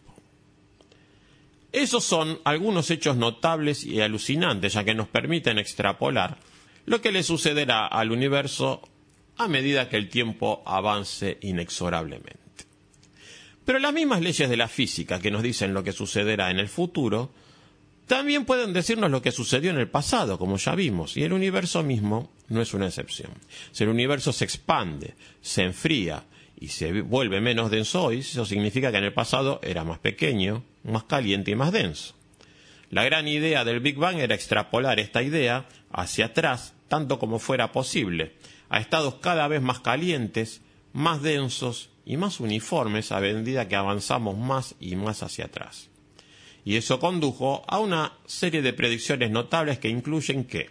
[1.72, 6.38] Esos son algunos hechos notables y alucinantes, ya que nos permiten extrapolar
[6.86, 8.82] lo que le sucederá al universo
[9.38, 12.40] a medida que el tiempo avance inexorablemente.
[13.66, 16.68] Pero las mismas leyes de la física que nos dicen lo que sucederá en el
[16.68, 17.32] futuro,
[18.08, 21.82] también pueden decirnos lo que sucedió en el pasado, como ya vimos, y el universo
[21.84, 23.32] mismo no es una excepción.
[23.72, 26.26] Si el universo se expande, se enfría
[26.60, 30.64] y se vuelve menos denso hoy, eso significa que en el pasado era más pequeño,
[30.84, 32.14] más caliente y más denso.
[32.92, 37.72] La gran idea del Big Bang era extrapolar esta idea hacia atrás tanto como fuera
[37.72, 38.34] posible,
[38.68, 40.62] a estados cada vez más calientes,
[40.92, 45.90] más densos y más uniformes a medida que avanzamos más y más hacia atrás.
[46.66, 50.70] Y eso condujo a una serie de predicciones notables que incluyen que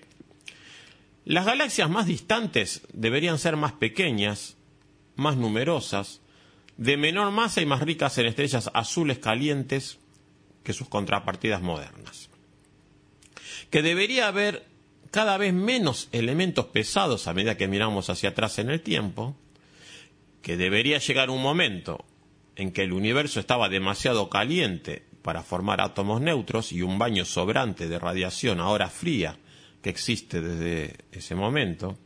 [1.25, 4.59] las galaxias más distantes deberían ser más pequeñas,
[5.17, 6.21] más numerosas,
[6.77, 10.00] de menor masa y más ricas en estrellas azules calientes
[10.63, 12.31] que sus contrapartidas modernas.
[13.71, 14.67] Que debería haber
[15.11, 19.37] cada vez menos elementos pesados a medida que miramos hacia atrás en el tiempo,
[20.43, 22.05] que debería llegar un momento
[22.57, 27.89] en que el universo estaba demasiado caliente para formar átomos neutros y un baño sobrante
[27.89, 29.39] de radiación ahora fría
[29.83, 31.99] que existe desde ese momento,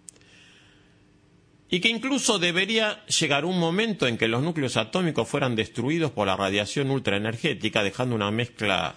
[1.75, 6.29] y que incluso debería llegar un momento en que los núcleos atómicos fueran destruidos por
[6.29, 8.95] la radiación ultraenergética, dejando una mezcla,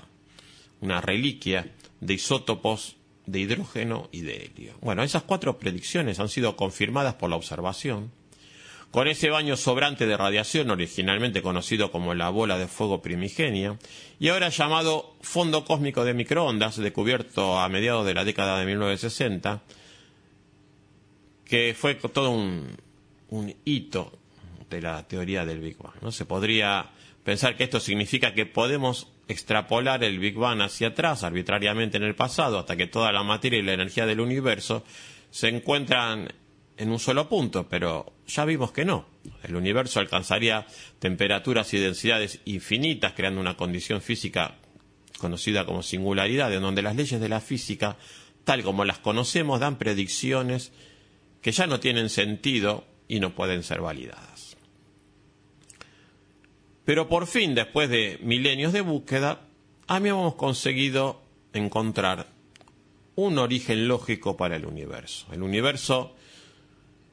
[0.81, 1.71] una reliquia
[2.01, 4.73] de isótopos de hidrógeno y de helio.
[4.79, 8.11] Bueno, esas cuatro predicciones han sido confirmadas por la observación,
[8.91, 13.79] con ese baño sobrante de radiación originalmente conocido como la bola de fuego primigenia
[14.19, 19.63] y ahora llamado fondo cósmico de microondas, descubierto a mediados de la década de 1960,
[21.47, 22.77] que fue todo un,
[23.29, 24.17] un hito
[24.69, 25.95] de la teoría del Big Bang.
[26.01, 26.11] ¿no?
[26.11, 26.91] Se podría
[27.23, 32.15] pensar que esto significa que podemos extrapolar el Big Bang hacia atrás arbitrariamente en el
[32.15, 34.83] pasado hasta que toda la materia y la energía del universo
[35.29, 36.29] se encuentran
[36.77, 39.07] en un solo punto, pero ya vimos que no.
[39.43, 40.67] El universo alcanzaría
[40.99, 44.55] temperaturas y densidades infinitas, creando una condición física
[45.17, 47.97] conocida como singularidad, en donde las leyes de la física,
[48.43, 50.71] tal como las conocemos, dan predicciones
[51.41, 54.57] que ya no tienen sentido y no pueden ser validadas.
[56.85, 59.41] Pero por fin, después de milenios de búsqueda,
[59.87, 61.21] habíamos conseguido
[61.53, 62.27] encontrar
[63.15, 65.27] un origen lógico para el universo.
[65.33, 66.15] El universo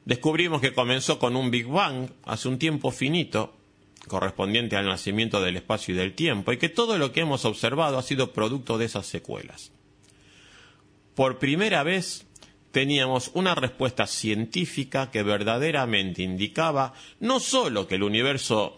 [0.05, 3.53] descubrimos que comenzó con un Big Bang hace un tiempo finito,
[4.07, 7.97] correspondiente al nacimiento del espacio y del tiempo, y que todo lo que hemos observado
[7.97, 9.71] ha sido producto de esas secuelas.
[11.15, 12.24] Por primera vez
[12.75, 18.75] teníamos una respuesta científica que verdaderamente indicaba no sólo que el universo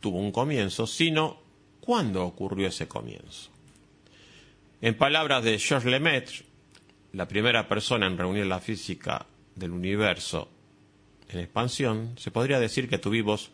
[0.00, 1.42] tuvo un comienzo, sino
[1.80, 3.50] cuándo ocurrió ese comienzo.
[4.80, 6.46] En palabras de Georges Lemaitre,
[7.12, 10.48] la primera persona en reunir la física del universo
[11.28, 13.50] en expansión, se podría decir que tuvimos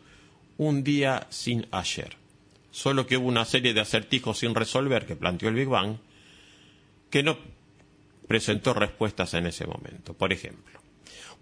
[0.55, 2.15] un día sin ayer.
[2.71, 5.97] Solo que hubo una serie de acertijos sin resolver que planteó el Big Bang
[7.09, 7.37] que no
[8.27, 10.13] presentó respuestas en ese momento.
[10.13, 10.79] Por ejemplo,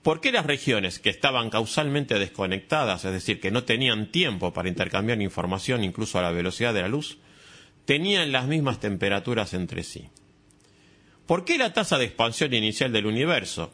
[0.01, 4.69] ¿por qué las regiones que estaban causalmente desconectadas, es decir, que no tenían tiempo para
[4.69, 7.17] intercambiar información incluso a la velocidad de la luz,
[7.85, 10.09] tenían las mismas temperaturas entre sí?
[11.25, 13.73] ¿Por qué la tasa de expansión inicial del universo,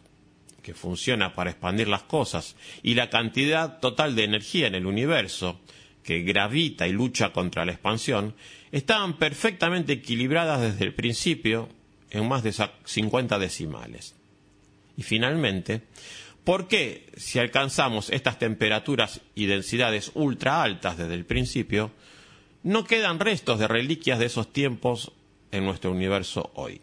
[0.61, 5.61] que funciona para expandir las cosas, y la cantidad total de energía en el universo,
[6.03, 8.35] que gravita y lucha contra la expansión,
[8.71, 11.69] estaban perfectamente equilibradas desde el principio
[12.11, 12.53] en más de
[12.85, 14.15] 50 decimales.
[14.95, 15.83] Y finalmente,
[16.43, 21.91] ¿por qué si alcanzamos estas temperaturas y densidades ultra altas desde el principio,
[22.63, 25.11] no quedan restos de reliquias de esos tiempos
[25.51, 26.81] en nuestro universo hoy?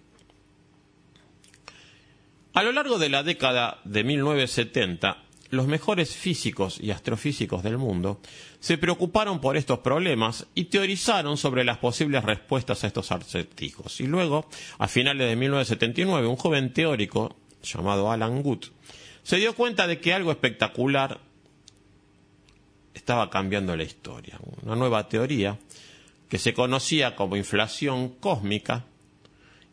[2.54, 8.20] A lo largo de la década de 1970, los mejores físicos y astrofísicos del mundo
[8.60, 14.00] se preocuparon por estos problemas y teorizaron sobre las posibles respuestas a estos acertijos.
[14.00, 18.66] Y luego, a finales de 1979, un joven teórico llamado Alan Guth
[19.22, 21.18] se dio cuenta de que algo espectacular
[22.92, 24.38] estaba cambiando la historia.
[24.62, 25.58] Una nueva teoría
[26.28, 28.84] que se conocía como inflación cósmica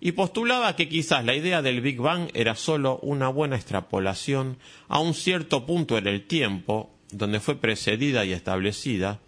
[0.04, 5.00] y postulaba que quizás la idea del Big Bang era sólo una buena extrapolación a
[5.00, 9.20] un cierto punto en el tiempo donde fue precedida y establecida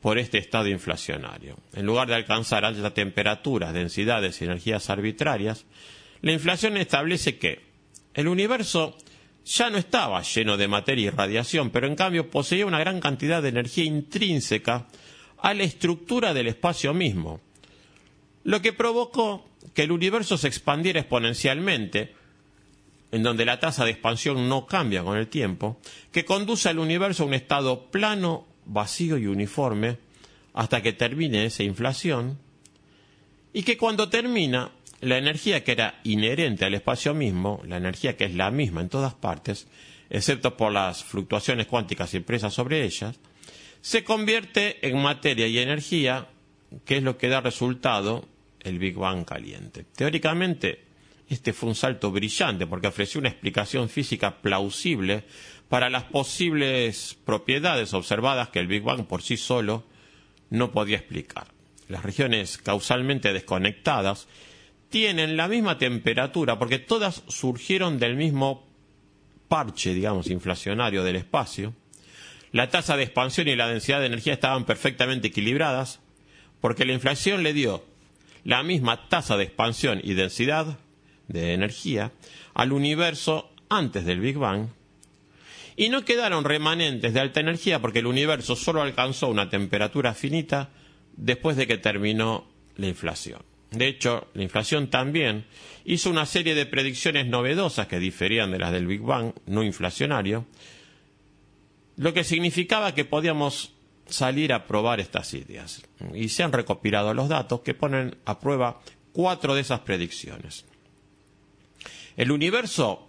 [0.00, 1.58] por este estado inflacionario.
[1.74, 5.66] En lugar de alcanzar altas temperaturas, densidades y energías arbitrarias,
[6.22, 7.66] la inflación establece que
[8.14, 8.96] el universo
[9.44, 13.42] ya no estaba lleno de materia y radiación, pero en cambio poseía una gran cantidad
[13.42, 14.86] de energía intrínseca
[15.38, 17.40] a la estructura del espacio mismo,
[18.46, 19.44] lo que provocó
[19.74, 22.14] que el universo se expandiera exponencialmente,
[23.10, 25.80] en donde la tasa de expansión no cambia con el tiempo,
[26.12, 29.98] que conduce al universo a un estado plano, vacío y uniforme,
[30.54, 32.38] hasta que termine esa inflación,
[33.52, 34.70] y que cuando termina,
[35.00, 38.88] la energía que era inherente al espacio mismo, la energía que es la misma en
[38.88, 39.66] todas partes,
[40.08, 43.16] excepto por las fluctuaciones cuánticas impresas sobre ellas,
[43.80, 46.28] se convierte en materia y energía,
[46.84, 48.24] que es lo que da resultado
[48.66, 49.84] el Big Bang caliente.
[49.94, 50.84] Teóricamente,
[51.28, 55.24] este fue un salto brillante porque ofreció una explicación física plausible
[55.68, 59.84] para las posibles propiedades observadas que el Big Bang por sí solo
[60.50, 61.48] no podía explicar.
[61.88, 64.26] las regiones causalmente desconectadas,
[64.90, 68.66] tienen la misma temperatura porque todas surgieron del mismo
[69.46, 71.74] parche, digamos, inflacionario del espacio.
[72.50, 76.00] La tasa de expansión y la densidad de energía estaban perfectamente equilibradas
[76.60, 77.84] porque la inflación le dio
[78.46, 80.78] la misma tasa de expansión y densidad
[81.26, 82.12] de energía
[82.54, 84.68] al universo antes del Big Bang
[85.76, 90.70] y no quedaron remanentes de alta energía porque el universo solo alcanzó una temperatura finita
[91.16, 93.42] después de que terminó la inflación.
[93.72, 95.44] De hecho, la inflación también
[95.84, 100.46] hizo una serie de predicciones novedosas que diferían de las del Big Bang no inflacionario,
[101.96, 103.72] lo que significaba que podíamos
[104.08, 105.82] salir a probar estas ideas.
[106.14, 108.80] Y se han recopilado los datos que ponen a prueba
[109.12, 110.64] cuatro de esas predicciones.
[112.16, 113.08] El universo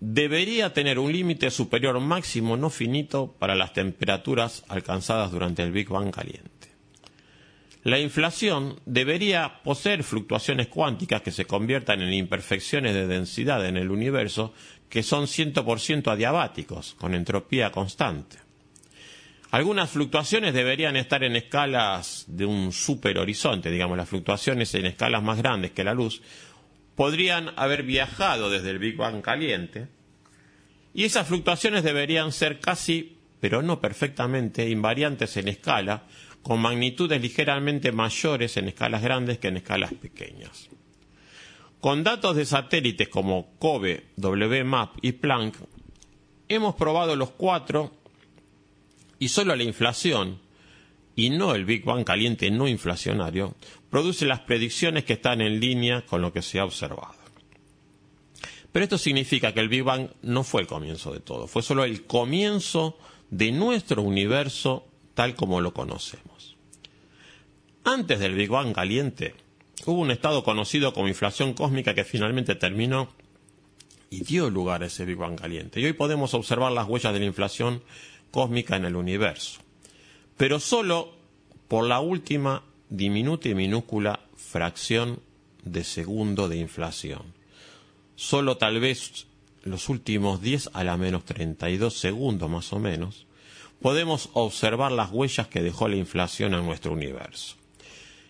[0.00, 5.88] debería tener un límite superior máximo no finito para las temperaturas alcanzadas durante el Big
[5.88, 6.50] Bang caliente.
[7.82, 13.92] La inflación debería poseer fluctuaciones cuánticas que se conviertan en imperfecciones de densidad en el
[13.92, 14.52] universo
[14.88, 18.38] que son 100% adiabáticos, con entropía constante.
[19.50, 25.38] Algunas fluctuaciones deberían estar en escalas de un superhorizonte, digamos, las fluctuaciones en escalas más
[25.38, 26.20] grandes que la luz,
[26.96, 29.88] podrían haber viajado desde el Big Bang caliente,
[30.94, 36.04] y esas fluctuaciones deberían ser casi, pero no perfectamente, invariantes en escala,
[36.42, 40.68] con magnitudes ligeramente mayores en escalas grandes que en escalas pequeñas.
[41.80, 45.56] Con datos de satélites como COBE, WMAP y Planck,
[46.48, 47.92] hemos probado los cuatro
[49.18, 50.40] y solo la inflación,
[51.14, 53.54] y no el Big Bang caliente no inflacionario,
[53.90, 57.14] produce las predicciones que están en línea con lo que se ha observado.
[58.72, 61.84] Pero esto significa que el Big Bang no fue el comienzo de todo, fue solo
[61.84, 62.98] el comienzo
[63.30, 66.56] de nuestro universo tal como lo conocemos.
[67.84, 69.34] Antes del Big Bang caliente,
[69.86, 73.08] hubo un estado conocido como inflación cósmica que finalmente terminó
[74.10, 75.80] y dio lugar a ese Big Bang caliente.
[75.80, 77.82] Y hoy podemos observar las huellas de la inflación
[78.36, 79.60] cósmica en el universo,
[80.36, 81.14] pero solo
[81.68, 85.20] por la última diminuta y minúscula fracción
[85.64, 87.22] de segundo de inflación.
[88.14, 89.26] Solo tal vez
[89.62, 93.26] los últimos 10 a la menos 32 segundos más o menos
[93.80, 97.56] podemos observar las huellas que dejó la inflación en nuestro universo.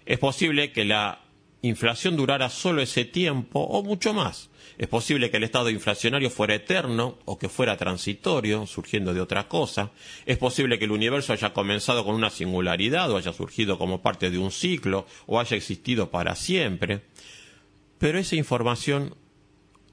[0.04, 1.18] Es posible que la
[1.62, 4.50] inflación durara solo ese tiempo o mucho más.
[4.78, 9.48] Es posible que el estado inflacionario fuera eterno o que fuera transitorio, surgiendo de otra
[9.48, 9.90] cosa.
[10.26, 14.30] Es posible que el universo haya comenzado con una singularidad o haya surgido como parte
[14.30, 17.02] de un ciclo o haya existido para siempre.
[17.98, 19.14] Pero esa información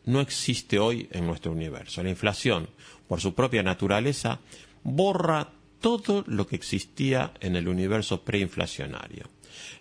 [0.05, 2.03] no existe hoy en nuestro universo.
[2.03, 2.69] La inflación,
[3.07, 4.39] por su propia naturaleza,
[4.83, 9.29] borra todo lo que existía en el universo preinflacionario.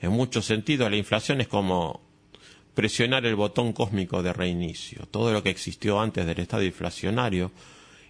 [0.00, 2.12] En muchos sentidos, la inflación es como
[2.75, 5.07] presionar el botón cósmico de reinicio.
[5.11, 7.53] Todo lo que existió antes del estado inflacionario,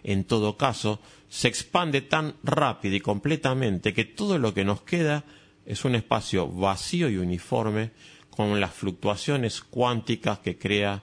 [0.05, 5.25] en todo caso, se expande tan rápido y completamente que todo lo que nos queda
[5.65, 7.91] es un espacio vacío y uniforme
[8.31, 11.03] con las fluctuaciones cuánticas que crea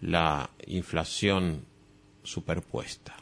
[0.00, 1.64] la inflación
[2.22, 3.16] superpuesta.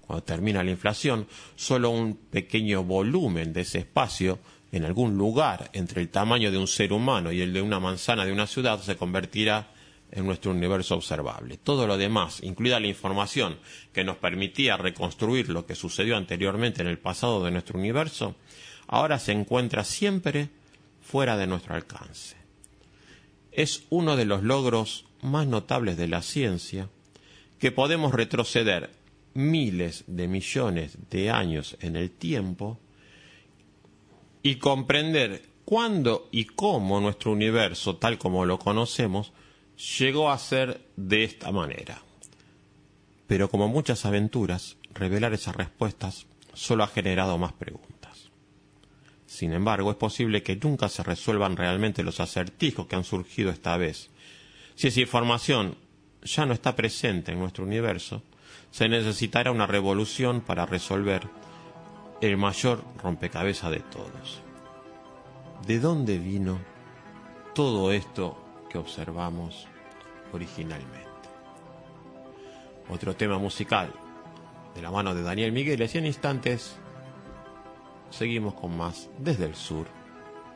[0.00, 4.38] cuando termina la inflación, solo un pequeño volumen de ese espacio
[4.74, 8.24] en algún lugar entre el tamaño de un ser humano y el de una manzana
[8.24, 9.68] de una ciudad se convertirá
[10.10, 11.58] en nuestro universo observable.
[11.58, 13.56] Todo lo demás, incluida la información
[13.92, 18.34] que nos permitía reconstruir lo que sucedió anteriormente en el pasado de nuestro universo,
[18.88, 20.48] ahora se encuentra siempre
[21.00, 22.34] fuera de nuestro alcance.
[23.52, 26.88] Es uno de los logros más notables de la ciencia
[27.60, 28.90] que podemos retroceder
[29.34, 32.80] miles de millones de años en el tiempo
[34.44, 39.32] y comprender cuándo y cómo nuestro universo, tal como lo conocemos,
[39.98, 42.02] llegó a ser de esta manera.
[43.26, 48.30] Pero como muchas aventuras, revelar esas respuestas solo ha generado más preguntas.
[49.26, 53.78] Sin embargo, es posible que nunca se resuelvan realmente los acertijos que han surgido esta
[53.78, 54.10] vez.
[54.74, 55.78] Si esa información
[56.22, 58.22] ya no está presente en nuestro universo,
[58.70, 61.22] se necesitará una revolución para resolver
[62.26, 64.40] el mayor rompecabezas de todos.
[65.66, 66.58] ¿De dónde vino
[67.54, 68.38] todo esto
[68.70, 69.66] que observamos
[70.32, 71.04] originalmente?
[72.88, 73.92] Otro tema musical
[74.74, 76.76] de la mano de Daniel Miguel y en instantes
[78.08, 79.86] seguimos con más desde el sur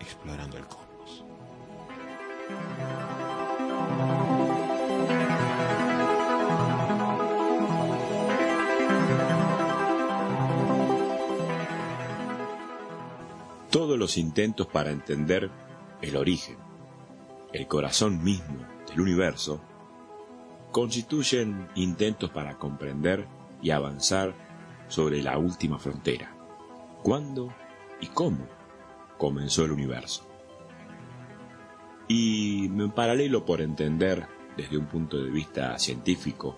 [0.00, 1.24] explorando el cosmos.
[13.70, 15.50] Todos los intentos para entender
[16.00, 16.56] el origen,
[17.52, 19.60] el corazón mismo del universo,
[20.72, 23.26] constituyen intentos para comprender
[23.60, 24.34] y avanzar
[24.88, 26.34] sobre la última frontera.
[27.02, 27.52] ¿Cuándo
[28.00, 28.46] y cómo
[29.18, 30.26] comenzó el universo?
[32.08, 36.56] Y en paralelo por entender desde un punto de vista científico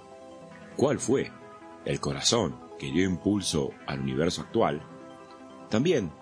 [0.76, 1.32] cuál fue
[1.84, 4.80] el corazón que dio impulso al universo actual,
[5.68, 6.19] también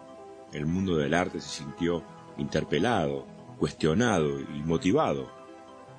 [0.59, 2.03] el mundo del arte se sintió
[2.37, 3.27] interpelado,
[3.59, 5.31] cuestionado y motivado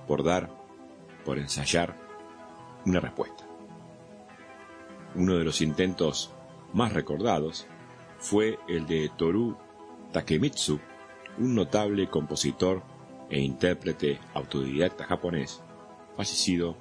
[0.07, 0.49] por dar,
[1.26, 1.95] por ensayar
[2.86, 3.45] una respuesta.
[5.16, 6.32] Uno de los intentos
[6.74, 7.66] más recordados
[8.20, 9.57] fue el de Toru
[10.12, 10.80] Takemitsu,
[11.38, 12.84] un notable compositor
[13.30, 15.62] e intérprete autodidacta japonés,
[16.16, 16.76] fallecido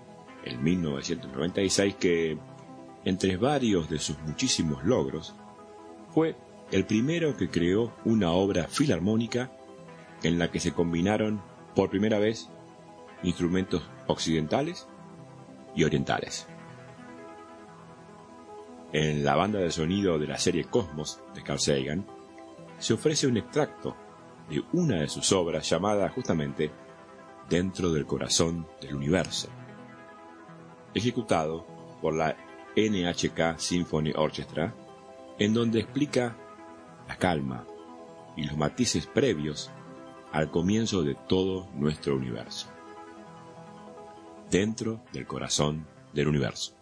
[0.44, 2.38] en 1996 que,
[3.04, 5.34] entre varios de sus muchísimos logros,
[6.14, 6.36] fue
[6.70, 9.50] el primero que creó una obra filarmónica
[10.22, 11.40] en la que se combinaron
[11.74, 12.48] por primera vez
[13.22, 14.86] instrumentos occidentales
[15.74, 16.46] y orientales.
[18.92, 22.06] En la banda de sonido de la serie Cosmos de Carl Sagan
[22.78, 23.96] se ofrece un extracto
[24.48, 26.70] de una de sus obras llamada justamente
[27.48, 29.48] Dentro del corazón del universo,
[30.92, 31.66] ejecutado
[32.02, 32.36] por la
[32.76, 34.74] NHK Symphony Orchestra,
[35.38, 36.36] en donde explica
[37.08, 37.66] la calma
[38.36, 39.70] y los matices previos
[40.30, 42.68] al comienzo de todo nuestro universo.
[44.50, 46.77] Dentro del corazón del universo.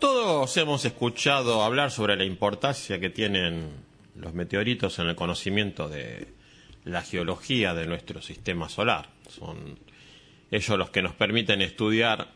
[0.00, 3.68] Todos hemos escuchado hablar sobre la importancia que tienen
[4.16, 6.28] los meteoritos en el conocimiento de
[6.84, 9.10] la geología de nuestro sistema solar.
[9.28, 9.78] Son
[10.50, 12.28] ellos los que nos permiten estudiar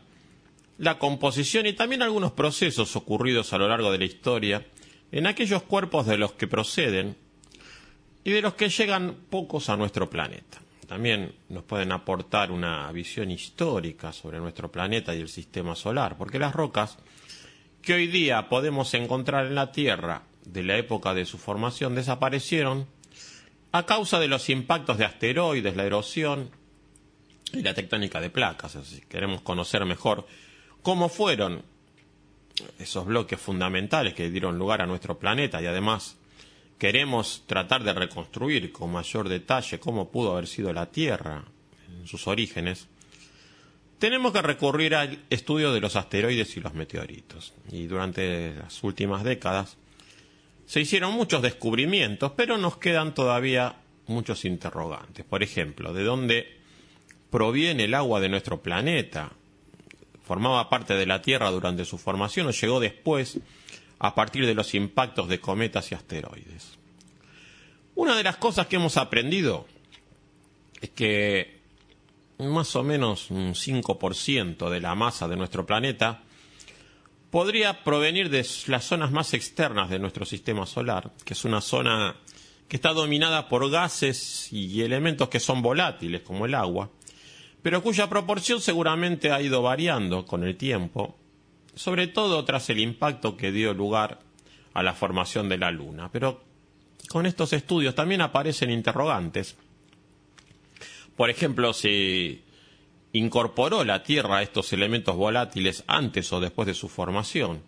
[0.77, 4.63] la composición y también algunos procesos ocurridos a lo largo de la historia
[5.11, 7.17] en aquellos cuerpos de los que proceden
[8.23, 10.61] y de los que llegan pocos a nuestro planeta.
[10.87, 16.37] También nos pueden aportar una visión histórica sobre nuestro planeta y el sistema solar, porque
[16.37, 16.99] las rocas
[17.85, 22.87] que hoy día podemos encontrar en la Tierra de la época de su formación desaparecieron
[23.71, 26.49] a causa de los impactos de asteroides, la erosión
[27.53, 28.77] y la tectónica de placas.
[28.83, 30.25] Si queremos conocer mejor
[30.81, 31.61] cómo fueron
[32.79, 36.17] esos bloques fundamentales que dieron lugar a nuestro planeta y además
[36.79, 41.43] queremos tratar de reconstruir con mayor detalle cómo pudo haber sido la Tierra
[41.87, 42.87] en sus orígenes,
[43.99, 47.53] tenemos que recurrir al estudio de los asteroides y los meteoritos.
[47.71, 49.77] Y durante las últimas décadas
[50.65, 53.77] se hicieron muchos descubrimientos, pero nos quedan todavía
[54.07, 55.25] muchos interrogantes.
[55.25, 56.57] Por ejemplo, ¿de dónde
[57.29, 59.31] proviene el agua de nuestro planeta?
[60.23, 63.39] ¿Formaba parte de la Tierra durante su formación o llegó después
[63.99, 66.77] a partir de los impactos de cometas y asteroides?
[67.95, 69.67] Una de las cosas que hemos aprendido
[70.81, 71.54] es que
[72.39, 76.23] más o menos un 5% de la masa de nuestro planeta,
[77.29, 82.15] podría provenir de las zonas más externas de nuestro sistema solar, que es una zona
[82.67, 86.89] que está dominada por gases y elementos que son volátiles, como el agua,
[87.61, 91.17] pero cuya proporción seguramente ha ido variando con el tiempo,
[91.73, 94.19] sobre todo tras el impacto que dio lugar
[94.73, 96.09] a la formación de la Luna.
[96.11, 96.43] Pero
[97.09, 99.57] con estos estudios también aparecen interrogantes
[101.15, 102.43] por ejemplo, si
[103.13, 107.61] incorporó la Tierra a estos elementos volátiles antes o después de su formación.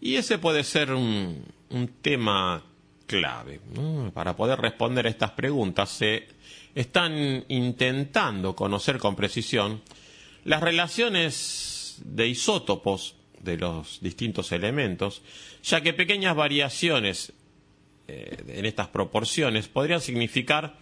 [0.00, 1.44] Y ese puede ser un,
[2.00, 2.62] tema
[3.06, 3.60] clave.
[4.14, 6.26] Para poder responder a estas preguntas se
[6.74, 9.82] están intentando conocer con precisión
[10.44, 15.22] las relaciones de isótopos de los distintos elementos,
[15.62, 17.32] ya que pequeñas variaciones
[18.08, 20.78] eh, en estas proporciones podrían significar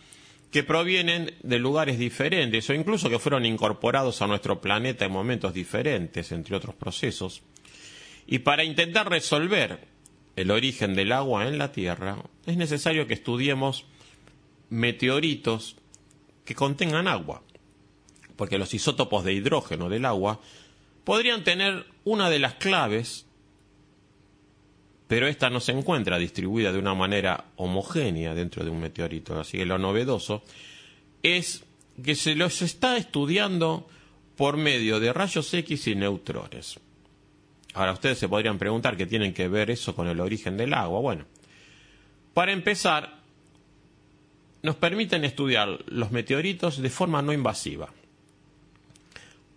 [0.55, 5.52] que provienen de lugares diferentes o incluso que fueron incorporados a nuestro planeta en momentos
[5.52, 7.42] diferentes, entre otros procesos.
[8.28, 9.80] Y para intentar resolver
[10.36, 13.86] el origen del agua en la Tierra, es necesario que estudiemos
[14.70, 15.74] meteoritos
[16.44, 17.42] que contengan agua,
[18.36, 20.40] porque los isótopos de hidrógeno del agua
[21.02, 23.24] podrían tener una de las claves,
[25.07, 29.38] pero esta no se encuentra distribuida de una manera homogénea dentro de un meteorito.
[29.38, 30.42] Así que lo novedoso
[31.22, 31.64] es
[32.02, 33.86] que se los está estudiando
[34.36, 36.80] por medio de rayos X y neutrones.
[37.74, 41.00] Ahora ustedes se podrían preguntar qué tienen que ver eso con el origen del agua.
[41.00, 41.24] Bueno,
[42.32, 43.20] para empezar,
[44.62, 47.92] nos permiten estudiar los meteoritos de forma no invasiva.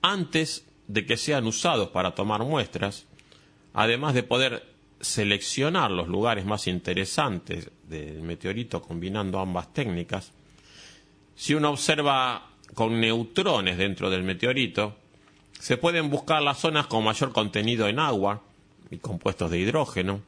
[0.02, 3.06] Antes de que sean usados para tomar muestras,
[3.74, 4.67] además de poder
[5.00, 10.32] seleccionar los lugares más interesantes del meteorito combinando ambas técnicas,
[11.36, 14.98] si uno observa con neutrones dentro del meteorito,
[15.60, 18.42] se pueden buscar las zonas con mayor contenido en agua
[18.90, 20.22] y compuestos de hidrógeno,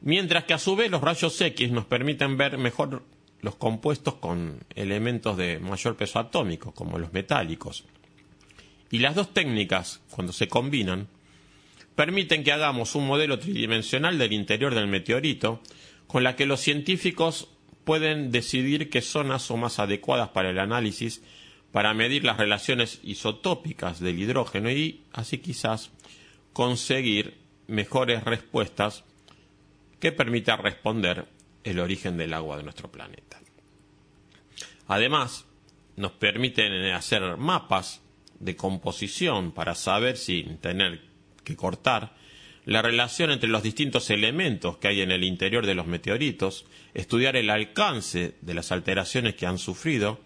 [0.00, 3.02] mientras que a su vez los rayos X nos permiten ver mejor
[3.40, 7.84] los compuestos con elementos de mayor peso atómico, como los metálicos.
[8.90, 11.08] Y las dos técnicas, cuando se combinan,
[11.94, 15.60] permiten que hagamos un modelo tridimensional del interior del meteorito,
[16.06, 17.48] con la que los científicos
[17.84, 21.22] pueden decidir qué zonas son más adecuadas para el análisis
[21.72, 25.90] para medir las relaciones isotópicas del hidrógeno y así quizás
[26.52, 29.04] conseguir mejores respuestas
[29.98, 31.26] que permitan responder
[31.64, 33.40] el origen del agua de nuestro planeta.
[34.86, 35.46] Además,
[35.96, 38.02] nos permiten hacer mapas
[38.38, 41.11] de composición para saber sin tener
[41.44, 42.14] que cortar
[42.64, 46.64] la relación entre los distintos elementos que hay en el interior de los meteoritos,
[46.94, 50.20] estudiar el alcance de las alteraciones que han sufrido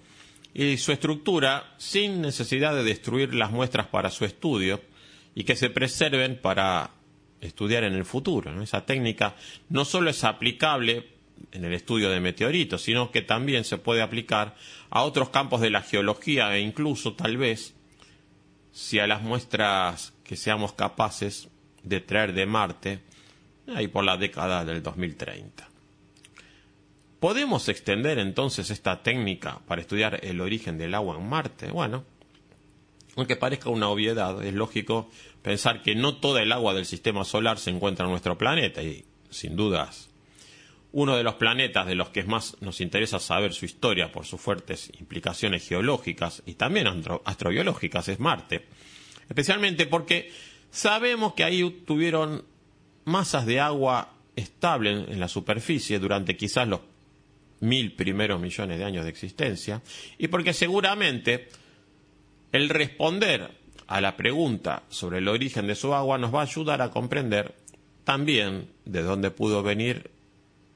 [0.52, 4.80] y su estructura sin necesidad de destruir las muestras para su estudio
[5.34, 6.90] y que se preserven para
[7.40, 8.62] estudiar en el futuro.
[8.62, 9.36] Esa técnica
[9.68, 11.08] no solo es aplicable
[11.52, 14.56] en el estudio de meteoritos, sino que también se puede aplicar
[14.90, 17.74] a otros campos de la geología e incluso tal vez
[18.72, 21.48] si a las muestras que seamos capaces
[21.82, 23.00] de traer de Marte
[23.74, 25.68] ahí por la década del 2030.
[27.20, 31.70] ¿Podemos extender entonces esta técnica para estudiar el origen del agua en Marte?
[31.70, 32.04] Bueno,
[33.16, 35.10] aunque parezca una obviedad, es lógico
[35.42, 39.04] pensar que no toda el agua del sistema solar se encuentra en nuestro planeta y,
[39.30, 40.10] sin dudas,
[40.92, 44.40] uno de los planetas de los que más nos interesa saber su historia por sus
[44.40, 46.86] fuertes implicaciones geológicas y también
[47.24, 48.66] astrobiológicas es Marte,
[49.28, 50.30] especialmente porque
[50.70, 52.44] sabemos que ahí tuvieron
[53.04, 56.80] masas de agua estable en la superficie durante quizás los
[57.60, 59.82] mil primeros millones de años de existencia,
[60.18, 61.48] y porque seguramente
[62.52, 63.50] el responder
[63.86, 67.54] a la pregunta sobre el origen de su agua nos va a ayudar a comprender
[68.04, 70.10] también de dónde pudo venir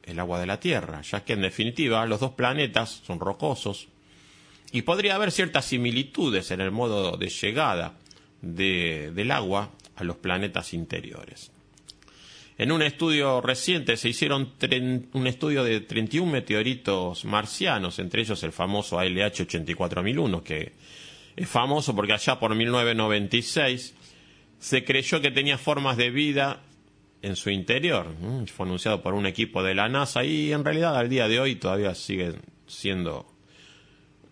[0.04, 3.88] el agua de la Tierra, ya que en definitiva los dos planetas son rocosos
[4.72, 7.94] y podría haber ciertas similitudes en el modo de llegada
[8.42, 11.52] del agua a los planetas interiores.
[12.58, 14.52] En un estudio reciente se hicieron
[15.14, 20.72] un estudio de 31 meteoritos marcianos, entre ellos el famoso ALH 84001, que
[21.36, 23.94] es famoso porque allá por 1996
[24.58, 26.60] se creyó que tenía formas de vida
[27.22, 28.08] en su interior.
[28.54, 31.56] Fue anunciado por un equipo de la NASA y en realidad al día de hoy
[31.56, 33.26] todavía siguen siendo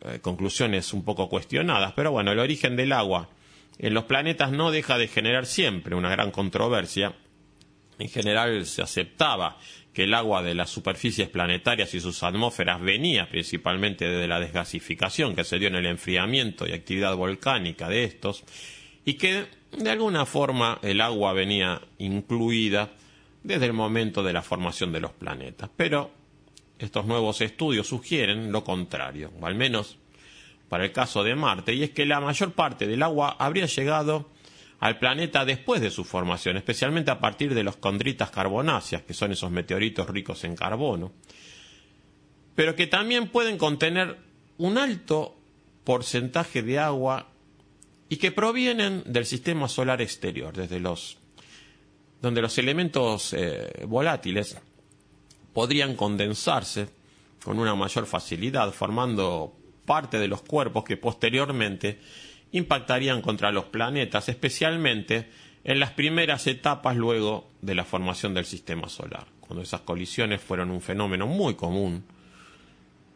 [0.04, 1.94] eh, conclusiones un poco cuestionadas.
[1.94, 3.30] Pero bueno, el origen del agua
[3.78, 7.14] en los planetas no deja de generar siempre una gran controversia
[7.98, 9.58] en general se aceptaba
[9.92, 15.34] que el agua de las superficies planetarias y sus atmósferas venía principalmente de la desgasificación
[15.34, 18.44] que se dio en el enfriamiento y actividad volcánica de estos,
[19.04, 22.92] y que de alguna forma el agua venía incluida
[23.42, 25.70] desde el momento de la formación de los planetas.
[25.76, 26.12] Pero
[26.78, 29.98] estos nuevos estudios sugieren lo contrario, o al menos
[30.68, 34.28] para el caso de Marte, y es que la mayor parte del agua habría llegado
[34.80, 39.32] al planeta después de su formación, especialmente a partir de los condritas carbonáceas, que son
[39.32, 41.12] esos meteoritos ricos en carbono,
[42.54, 44.18] pero que también pueden contener
[44.58, 45.36] un alto
[45.84, 47.28] porcentaje de agua
[48.08, 51.18] y que provienen del sistema solar exterior, desde los
[52.20, 54.58] donde los elementos eh, volátiles
[55.52, 56.88] podrían condensarse
[57.44, 59.57] con una mayor facilidad, formando
[59.89, 61.99] parte de los cuerpos que posteriormente
[62.53, 65.30] impactarían contra los planetas, especialmente
[65.64, 70.70] en las primeras etapas luego de la formación del sistema solar, cuando esas colisiones fueron
[70.70, 72.05] un fenómeno muy común,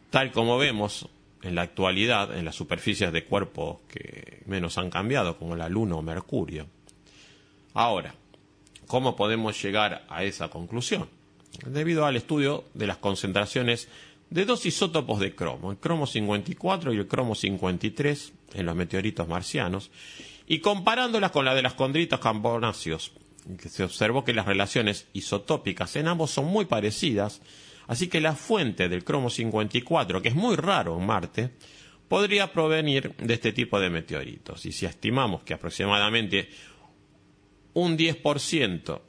[0.09, 1.07] tal como vemos
[1.43, 5.97] en la actualidad en las superficies de cuerpos que menos han cambiado, como la Luna
[5.97, 6.65] o Mercurio.
[7.75, 8.15] Ahora,
[8.87, 11.07] ¿cómo podemos llegar a esa conclusión?
[11.67, 13.89] Debido al estudio de las concentraciones
[14.33, 19.27] de dos isótopos de cromo, el cromo 54 y el cromo 53 en los meteoritos
[19.27, 19.91] marcianos,
[20.47, 23.11] y comparándolas con la de las condritas carbonáceos,
[23.69, 27.43] se observó que las relaciones isotópicas en ambos son muy parecidas,
[27.85, 31.51] así que la fuente del cromo 54, que es muy raro en Marte,
[32.07, 34.65] podría provenir de este tipo de meteoritos.
[34.65, 36.49] Y si estimamos que aproximadamente
[37.75, 38.99] un 10%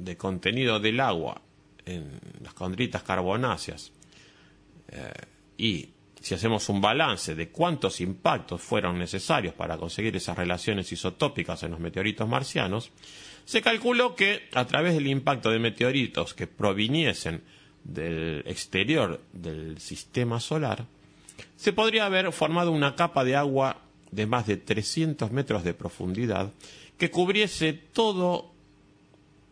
[0.00, 1.42] de contenido del agua
[1.86, 3.92] en las condritas carbonáceas
[5.56, 5.88] y
[6.20, 11.72] si hacemos un balance de cuántos impactos fueron necesarios para conseguir esas relaciones isotópicas en
[11.72, 12.90] los meteoritos marcianos,
[13.44, 17.42] se calculó que a través del impacto de meteoritos que proviniesen
[17.84, 20.86] del exterior del sistema solar,
[21.56, 26.52] se podría haber formado una capa de agua de más de 300 metros de profundidad
[26.96, 28.52] que cubriese todo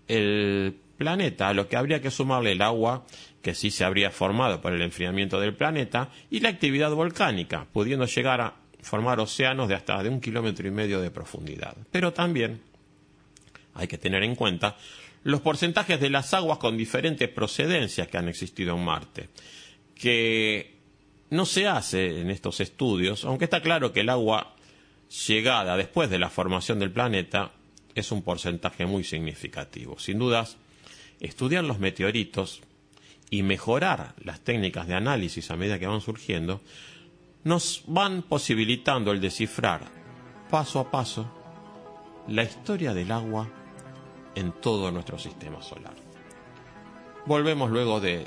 [0.09, 3.05] el planeta, a lo que habría que sumarle el agua
[3.43, 8.07] que sí se habría formado por el enfriamiento del planeta, y la actividad volcánica, pudiendo
[8.07, 11.77] llegar a formar océanos de hasta de un kilómetro y medio de profundidad.
[11.91, 12.61] Pero también
[13.75, 14.77] hay que tener en cuenta
[15.25, 19.29] los porcentajes de las aguas con diferentes procedencias que han existido en Marte,
[19.95, 20.79] que
[21.31, 24.55] no se hace en estos estudios, aunque está claro que el agua
[25.27, 27.53] llegada después de la formación del planeta
[27.95, 29.99] es un porcentaje muy significativo.
[29.99, 30.57] Sin dudas,
[31.21, 32.63] estudiar los meteoritos
[33.33, 36.61] y mejorar las técnicas de análisis a medida que van surgiendo,
[37.45, 39.81] nos van posibilitando el descifrar
[40.51, 41.27] paso a paso
[42.29, 43.49] la historia del agua
[44.35, 45.95] en todo nuestro sistema solar.
[47.25, 48.27] Volvemos luego de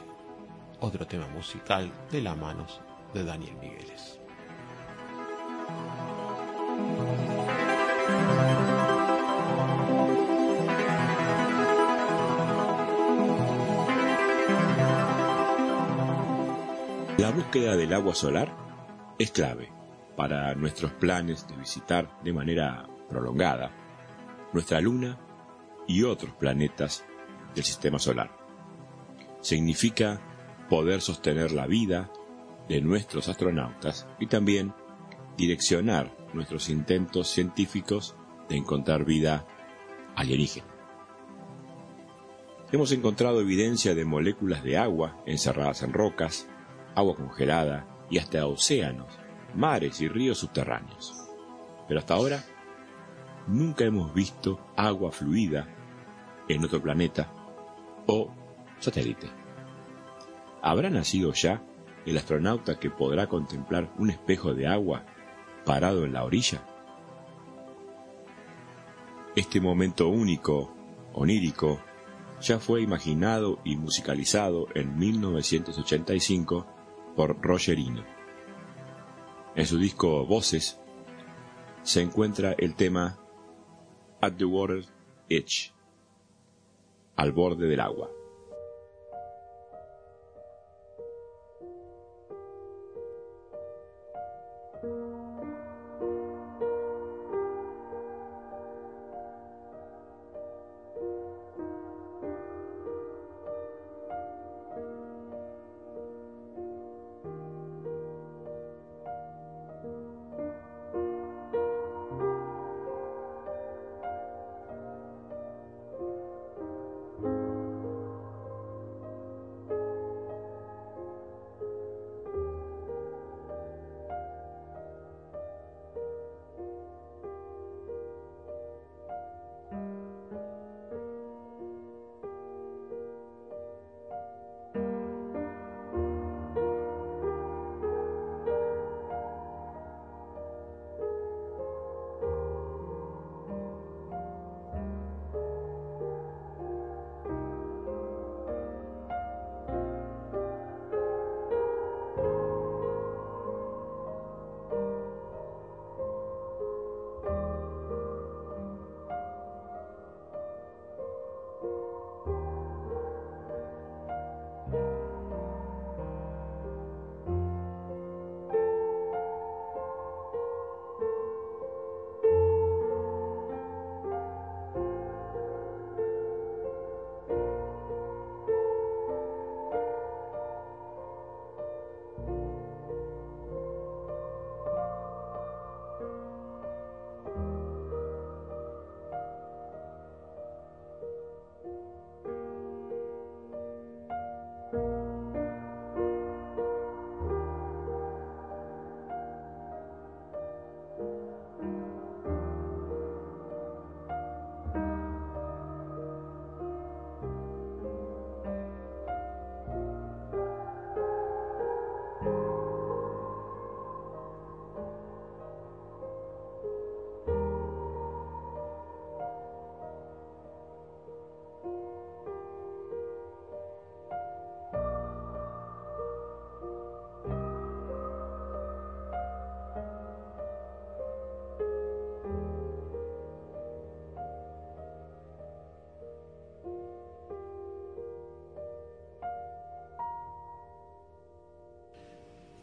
[0.79, 2.81] otro tema musical de las manos
[3.13, 4.19] de Daniel Migueles.
[17.17, 18.53] La búsqueda del agua solar
[19.17, 19.71] es clave
[20.17, 23.71] para nuestros planes de visitar de manera prolongada
[24.51, 25.17] nuestra Luna
[25.87, 27.05] y otros planetas
[27.55, 28.31] del sistema solar.
[29.39, 30.19] Significa
[30.69, 32.11] poder sostener la vida
[32.67, 34.73] de nuestros astronautas y también
[35.37, 38.17] direccionar nuestros intentos científicos
[38.49, 39.47] de encontrar vida
[40.17, 40.67] alienígena.
[42.73, 46.49] Hemos encontrado evidencia de moléculas de agua encerradas en rocas,
[46.95, 49.07] agua congelada y hasta océanos,
[49.53, 51.13] mares y ríos subterráneos.
[51.87, 52.43] Pero hasta ahora
[53.47, 55.67] nunca hemos visto agua fluida
[56.47, 57.31] en otro planeta
[58.07, 58.31] o
[58.79, 59.27] satélite.
[60.61, 61.61] ¿Habrá nacido ya
[62.05, 65.05] el astronauta que podrá contemplar un espejo de agua
[65.65, 66.61] parado en la orilla?
[69.35, 70.73] Este momento único,
[71.13, 71.79] onírico,
[72.41, 76.74] ya fue imaginado y musicalizado en 1985
[77.15, 78.03] por Rogerino.
[79.55, 80.79] En su disco Voces
[81.83, 83.17] se encuentra el tema
[84.21, 84.91] At the Water's
[85.29, 85.71] Edge,
[87.15, 88.09] al borde del agua.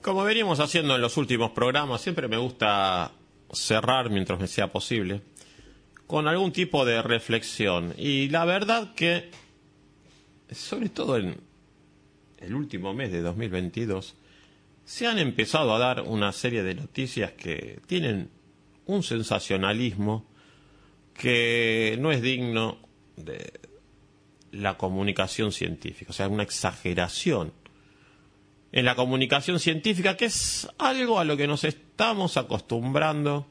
[0.03, 3.13] Como veníamos haciendo en los últimos programas, siempre me gusta
[3.53, 5.21] cerrar mientras me sea posible
[6.09, 7.95] con algún tipo de reflexión.
[7.97, 9.31] Y la verdad que,
[10.51, 11.41] sobre todo en
[12.41, 14.17] el último mes de 2022,
[14.85, 18.29] se han empezado a dar una serie de noticias que tienen
[18.87, 20.27] un sensacionalismo
[21.15, 22.79] que no es digno
[23.15, 23.53] de
[24.51, 27.53] la comunicación científica, o sea, una exageración
[28.73, 33.47] en la comunicación científica, que es algo a lo que nos estamos acostumbrando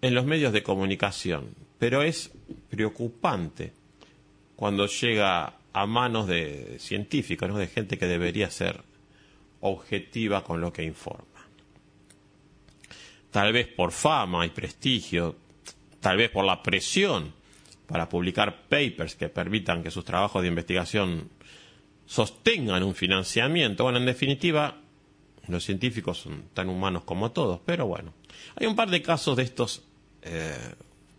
[0.00, 2.30] en los medios de comunicación, pero es
[2.70, 3.72] preocupante
[4.54, 8.80] cuando llega a manos de científicos, de gente que debería ser
[9.60, 11.26] objetiva con lo que informa.
[13.30, 15.36] Tal vez por fama y prestigio,
[16.00, 17.32] tal vez por la presión
[17.86, 21.30] para publicar papers que permitan que sus trabajos de investigación
[22.06, 23.84] sostengan un financiamiento.
[23.84, 24.80] Bueno, en definitiva,
[25.48, 28.14] los científicos son tan humanos como todos, pero bueno,
[28.56, 29.82] hay un par de casos de estos
[30.22, 30.74] eh,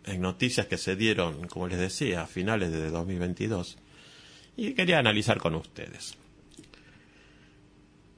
[0.05, 3.77] en noticias que se dieron, como les decía, a finales de 2022
[4.55, 6.17] y quería analizar con ustedes.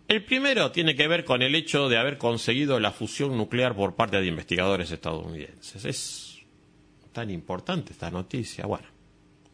[0.08, 3.96] El primero tiene que ver con el hecho de haber conseguido la fusión nuclear por
[3.96, 5.84] parte de investigadores estadounidenses.
[5.84, 6.42] Es
[7.12, 8.68] tan importante esta noticia.
[8.68, 8.88] Bueno,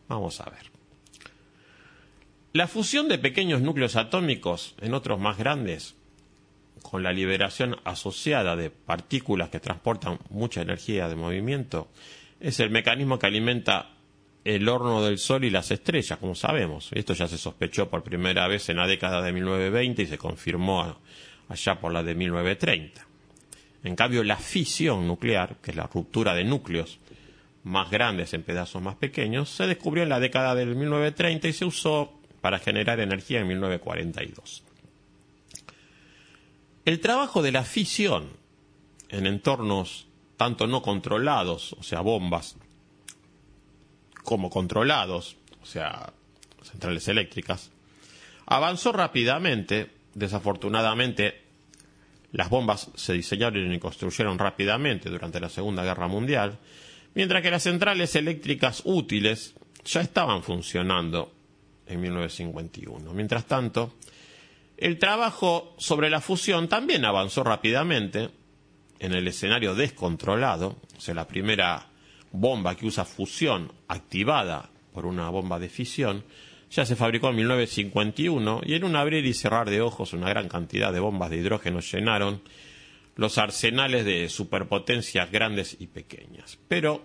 [0.10, 0.71] vamos a ver.
[2.54, 5.96] La fusión de pequeños núcleos atómicos en otros más grandes,
[6.82, 11.88] con la liberación asociada de partículas que transportan mucha energía de movimiento,
[12.42, 13.92] es el mecanismo que alimenta
[14.44, 16.90] el horno del Sol y las estrellas, como sabemos.
[16.92, 20.98] Esto ya se sospechó por primera vez en la década de 1920 y se confirmó
[21.48, 23.08] allá por la de 1930.
[23.86, 27.00] En cambio, la fisión nuclear, que es la ruptura de núcleos
[27.64, 31.64] más grandes en pedazos más pequeños, se descubrió en la década del 1930 y se
[31.64, 34.64] usó para generar energía en 1942.
[36.84, 38.30] El trabajo de la fisión
[39.10, 42.58] en entornos tanto no controlados, o sea, bombas,
[44.24, 46.12] como controlados, o sea,
[46.64, 47.72] centrales eléctricas,
[48.48, 49.92] avanzó rápidamente.
[50.14, 51.42] Desafortunadamente,
[52.32, 56.58] las bombas se diseñaron y construyeron rápidamente durante la Segunda Guerra Mundial,
[57.14, 59.54] mientras que las centrales eléctricas útiles
[59.86, 61.32] ya estaban funcionando
[61.92, 63.14] en 1951.
[63.14, 63.94] Mientras tanto,
[64.78, 68.30] el trabajo sobre la fusión también avanzó rápidamente
[69.00, 71.88] en el escenario descontrolado, o sea, la primera
[72.32, 76.24] bomba que usa fusión activada por una bomba de fisión,
[76.70, 80.48] ya se fabricó en 1951 y en un abrir y cerrar de ojos una gran
[80.48, 82.42] cantidad de bombas de hidrógeno llenaron
[83.16, 86.58] los arsenales de superpotencias grandes y pequeñas.
[86.68, 87.04] Pero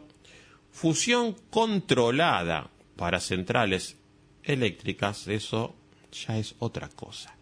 [0.70, 3.95] fusión controlada para centrales
[4.46, 5.74] eléctricas, eso
[6.12, 7.34] ya es otra cosa.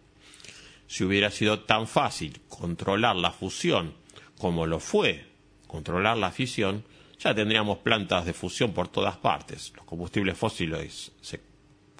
[0.87, 3.93] Si hubiera sido tan fácil controlar la fusión
[4.37, 5.25] como lo fue
[5.67, 6.85] controlar la fisión,
[7.19, 9.73] ya tendríamos plantas de fusión por todas partes.
[9.75, 11.41] Los combustibles fósiles se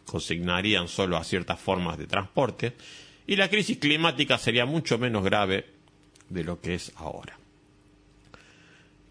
[0.06, 2.76] consignarían solo a ciertas formas de transporte
[3.28, 5.66] y la crisis climática sería mucho menos grave
[6.30, 7.38] de lo que es ahora.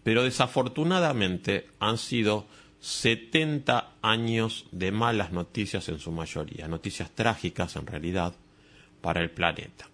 [0.03, 2.47] Pero desafortunadamente han sido
[2.79, 8.35] 70 años de malas noticias en su mayoría, noticias trágicas en realidad
[9.01, 9.89] para el planeta.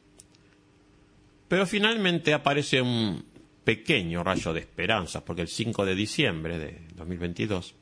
[1.47, 3.23] Pero finalmente aparece un
[3.63, 7.75] pequeño rayo de esperanza, porque el 5 de diciembre de 2022,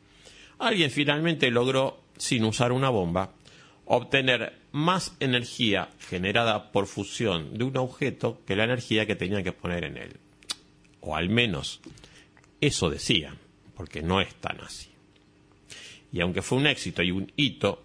[0.60, 3.34] alguien finalmente logró, sin usar una bomba,
[3.86, 9.54] obtener más energía generada por fusión de un objeto que la energía que tenía que
[9.54, 10.18] poner en él.
[11.02, 11.80] O al menos
[12.62, 13.38] eso decían,
[13.76, 14.89] porque no es tan así
[16.12, 17.84] y aunque fue un éxito y un hito,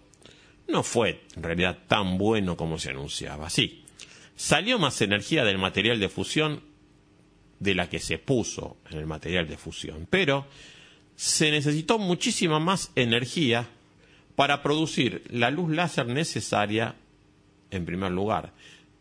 [0.67, 3.49] no fue en realidad tan bueno como se anunciaba.
[3.49, 3.83] Sí,
[4.35, 6.61] salió más energía del material de fusión
[7.59, 10.47] de la que se puso en el material de fusión, pero
[11.15, 13.67] se necesitó muchísima más energía
[14.35, 16.95] para producir la luz láser necesaria,
[17.71, 18.53] en primer lugar,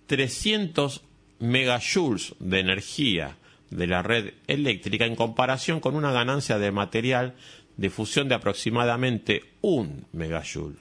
[0.07, 1.03] 300
[1.41, 3.37] megajoules de energía
[3.71, 7.35] de la red eléctrica en comparación con una ganancia de material
[7.77, 10.77] de fusión de aproximadamente un megajoule.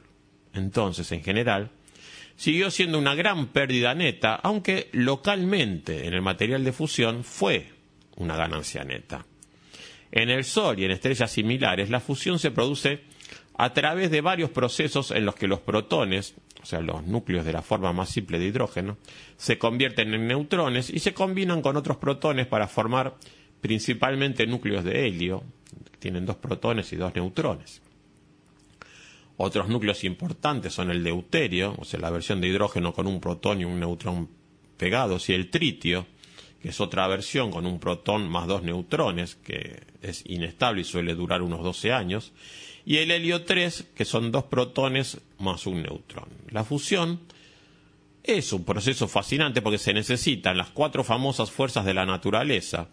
[0.54, 1.72] Entonces, en general,
[2.36, 7.72] siguió siendo una gran pérdida neta, aunque localmente en el material de fusión fue
[8.18, 9.26] una ganancia neta.
[10.12, 13.02] En el Sol y en estrellas similares, la fusión se produce
[13.56, 17.54] a través de varios procesos en los que los protones, o sea, los núcleos de
[17.54, 18.98] la forma más simple de hidrógeno,
[19.38, 23.16] se convierten en neutrones y se combinan con otros protones para formar
[23.62, 25.44] principalmente núcleos de helio,
[25.99, 27.82] tienen dos protones y dos neutrones.
[29.38, 33.61] Otros núcleos importantes son el deuterio, o sea, la versión de hidrógeno con un protón
[33.61, 34.30] y un neutrón
[34.78, 36.05] pegados, y el tritio,
[36.61, 41.15] que es otra versión con un protón más dos neutrones, que es inestable y suele
[41.15, 42.32] durar unos 12 años,
[42.86, 46.30] y el helio 3, que son dos protones más un neutrón.
[46.49, 47.21] La fusión
[48.24, 52.88] es un proceso fascinante porque se necesitan las cuatro famosas fuerzas de la naturaleza,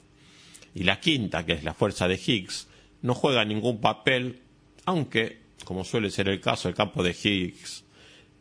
[0.75, 2.69] y la quinta, que es la fuerza de Higgs,
[3.03, 4.41] no juega ningún papel,
[4.85, 7.85] aunque como suele ser el caso, el campo de Higgs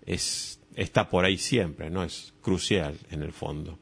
[0.05, 2.03] está por ahí siempre, ¿no?
[2.03, 3.79] Es crucial en el fondo.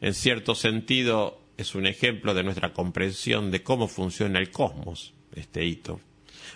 [0.00, 5.64] En cierto sentido, es un ejemplo de nuestra comprensión de cómo funciona el cosmos, este
[5.64, 6.00] hito.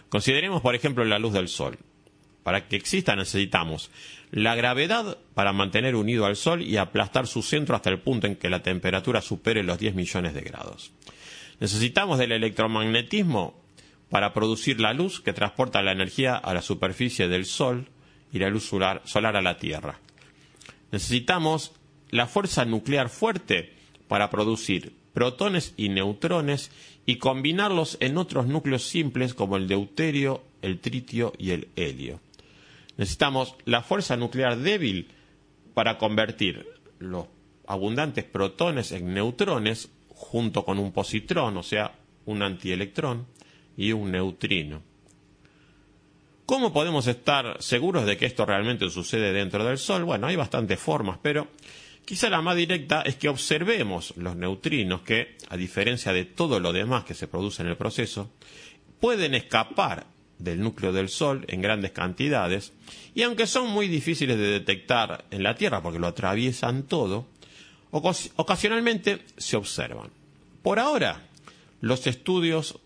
[0.08, 1.78] Consideremos, por ejemplo, la luz del Sol.
[2.42, 3.90] Para que exista necesitamos
[4.30, 8.36] la gravedad para mantener unido al Sol y aplastar su centro hasta el punto en
[8.36, 10.92] que la temperatura supere los 10 millones de grados.
[11.62, 13.54] Necesitamos del electromagnetismo
[14.10, 17.86] para producir la luz que transporta la energía a la superficie del Sol
[18.32, 19.00] y la luz solar,
[19.36, 20.00] a la Tierra.
[20.90, 21.70] Necesitamos
[22.10, 23.74] la fuerza nuclear fuerte
[24.08, 26.72] para producir protones y neutrones
[27.06, 32.18] y combinarlos en otros núcleos simples como el deuterio, el tritio y el helio.
[32.96, 35.12] Necesitamos la fuerza nuclear débil
[35.74, 36.66] para convertir
[36.98, 37.26] los
[37.68, 39.90] abundantes protones en neutrones
[40.22, 41.92] junto con un positrón, o sea,
[42.26, 43.26] un antielectrón,
[43.76, 44.82] y un neutrino.
[46.46, 50.04] ¿Cómo podemos estar seguros de que esto realmente sucede dentro del Sol?
[50.04, 51.48] Bueno, hay bastantes formas, pero
[52.04, 56.72] quizá la más directa es que observemos los neutrinos que, a diferencia de todo lo
[56.72, 58.30] demás que se produce en el proceso,
[59.00, 60.06] pueden escapar
[60.38, 62.72] del núcleo del Sol en grandes cantidades,
[63.14, 67.26] y aunque son muy difíciles de detectar en la Tierra porque lo atraviesan todo,
[67.92, 70.21] ocasionalmente se observan.
[70.62, 71.28] Por ahora,
[71.80, 72.78] los estudios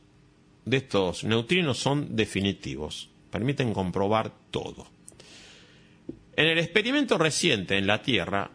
[0.65, 4.87] de estos neutrinos son definitivos, permiten comprobar todo.
[6.35, 8.51] En el experimento reciente en la Tierra,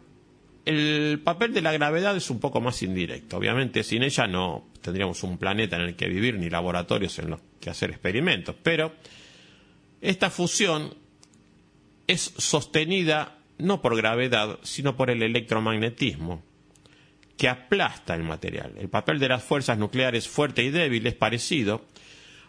[0.65, 3.37] el papel de la gravedad es un poco más indirecto.
[3.37, 7.39] Obviamente sin ella no tendríamos un planeta en el que vivir ni laboratorios en los
[7.59, 8.93] que hacer experimentos, pero
[10.01, 10.93] esta fusión
[12.07, 16.43] es sostenida no por gravedad, sino por el electromagnetismo,
[17.37, 18.73] que aplasta el material.
[18.77, 21.85] El papel de las fuerzas nucleares fuerte y débil es parecido,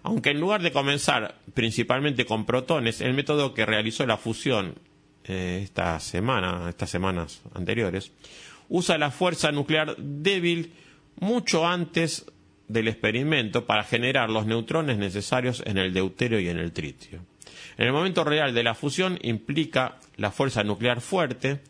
[0.02, 4.74] aunque en lugar de comenzar principalmente con protones, el método que realizó la fusión
[5.24, 8.12] eh, esta semana, estas semanas anteriores,
[8.68, 10.72] usa la fuerza nuclear débil
[11.20, 12.26] mucho antes
[12.68, 17.20] del experimento para generar los neutrones necesarios en el deuterio y en el tritio.
[17.76, 21.60] En el momento real de la fusión implica la fuerza nuclear fuerte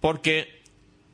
[0.00, 0.63] porque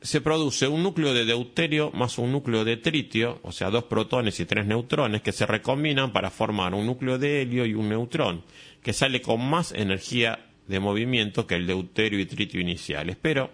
[0.01, 4.39] se produce un núcleo de deuterio más un núcleo de tritio, o sea, dos protones
[4.39, 8.43] y tres neutrones que se recombinan para formar un núcleo de helio y un neutrón,
[8.81, 13.15] que sale con más energía de movimiento que el deuterio y tritio iniciales.
[13.21, 13.51] Pero,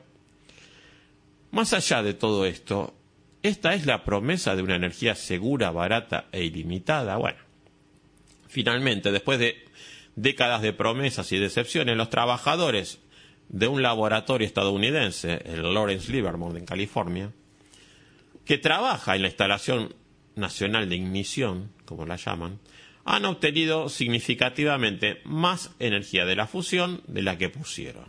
[1.52, 2.96] más allá de todo esto,
[3.44, 7.18] ¿esta es la promesa de una energía segura, barata e ilimitada?
[7.18, 7.40] Bueno,
[8.48, 9.66] finalmente, después de
[10.16, 13.00] décadas de promesas y decepciones, los trabajadores
[13.50, 17.32] de un laboratorio estadounidense, el Lawrence Livermore en California,
[18.46, 19.96] que trabaja en la instalación
[20.36, 22.60] nacional de ignición, como la llaman,
[23.06, 28.06] han obtenido significativamente más energía de la fusión de la que pusieron.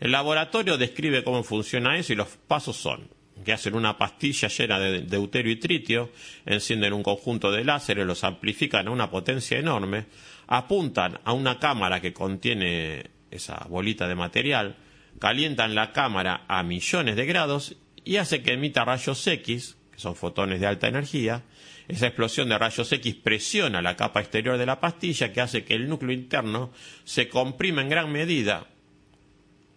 [0.00, 3.08] El laboratorio describe cómo funciona eso y los pasos son
[3.44, 6.10] que hacen una pastilla llena de deuterio y tritio,
[6.44, 10.06] encienden un conjunto de láseres, los amplifican a una potencia enorme,
[10.48, 14.76] apuntan a una cámara que contiene esa bolita de material,
[15.18, 20.14] calientan la cámara a millones de grados y hace que emita rayos X, que son
[20.14, 21.42] fotones de alta energía.
[21.88, 25.74] Esa explosión de rayos X presiona la capa exterior de la pastilla que hace que
[25.74, 26.70] el núcleo interno
[27.04, 28.66] se comprima en gran medida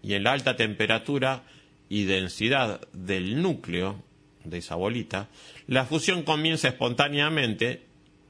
[0.02, 1.44] y en la alta temperatura
[1.90, 4.04] y densidad del núcleo
[4.44, 5.28] de esa bolita,
[5.68, 7.86] la fusión comienza espontáneamente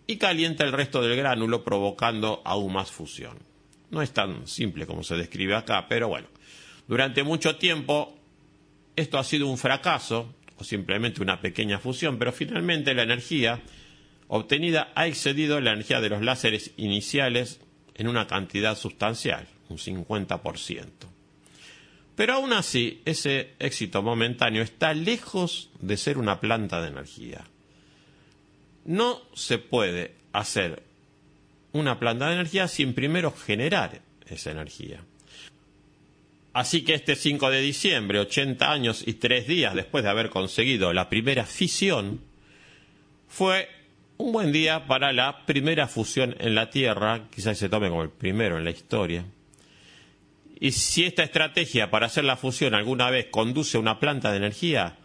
[0.07, 3.48] y calienta el resto del gránulo provocando aún más fusión.
[3.91, 6.28] No es tan simple como se describe acá, pero bueno,
[6.88, 8.18] durante mucho tiempo
[8.95, 13.61] esto ha sido un fracaso o simplemente una pequeña fusión, pero finalmente la energía
[14.28, 17.60] obtenida ha excedido la energía de los láseres iniciales
[17.95, 19.48] en una cantidad sustancial.
[19.70, 20.86] un 50%.
[22.16, 27.45] Pero aún así, ese éxito momentáneo está lejos de ser una planta de energía.
[28.84, 30.84] No se puede hacer
[31.71, 35.01] una planta de energía sin primero generar esa energía.
[36.53, 40.91] Así que este 5 de diciembre, 80 años y 3 días después de haber conseguido
[40.93, 42.21] la primera fisión,
[43.27, 43.69] fue
[44.17, 48.09] un buen día para la primera fusión en la Tierra, quizás se tome como el
[48.09, 49.25] primero en la historia.
[50.59, 54.37] Y si esta estrategia para hacer la fusión alguna vez conduce a una planta de
[54.37, 54.97] energía,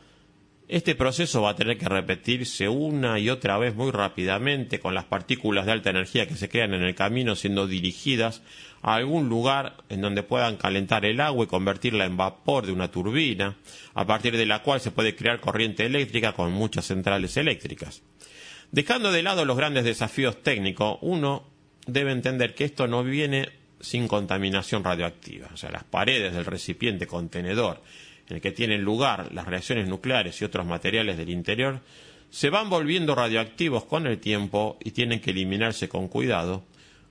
[0.67, 5.05] este proceso va a tener que repetirse una y otra vez muy rápidamente con las
[5.05, 8.43] partículas de alta energía que se crean en el camino siendo dirigidas
[8.81, 12.91] a algún lugar en donde puedan calentar el agua y convertirla en vapor de una
[12.91, 13.57] turbina,
[13.95, 18.03] a partir de la cual se puede crear corriente eléctrica con muchas centrales eléctricas.
[18.73, 21.45] Dejando de lado los grandes desafíos técnicos, uno
[21.87, 23.49] debe entender que esto no viene
[23.81, 25.49] sin contaminación radioactiva.
[25.53, 27.83] O sea, las paredes del recipiente contenedor
[28.29, 31.81] en el que tienen lugar las reacciones nucleares y otros materiales del interior
[32.31, 36.65] se van volviendo radioactivos con el tiempo y tienen que eliminarse con cuidado,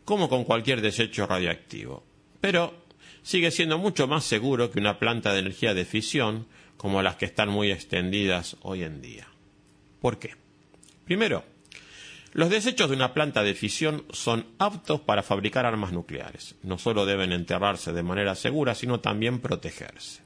[0.04, 2.04] como con cualquier desecho radioactivo.
[2.42, 2.74] Pero
[3.22, 7.26] sigue siendo mucho más seguro que una planta de energía de fisión como las que
[7.26, 9.28] están muy extendidas hoy en día.
[10.02, 10.36] ¿Por qué?
[11.06, 11.46] Primero,
[12.34, 16.56] los desechos de una planta de fisión son aptos para fabricar armas nucleares.
[16.64, 20.23] No solo deben enterrarse de manera segura, sino también protegerse.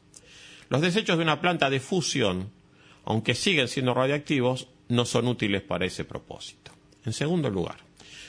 [0.70, 2.52] Los desechos de una planta de fusión,
[3.06, 6.72] aunque siguen siendo radiactivos, no son útiles para ese propósito.
[7.06, 7.78] En segundo lugar,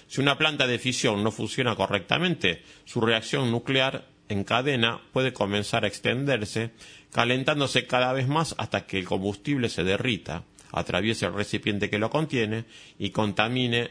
[0.07, 5.85] si una planta de fisión no funciona correctamente, su reacción nuclear en cadena puede comenzar
[5.85, 6.71] a extenderse,
[7.13, 12.11] calentándose cada vez más hasta que el combustible se derrita, atraviese el recipiente que lo
[12.11, 12.65] contiene
[12.99, 13.91] y contamine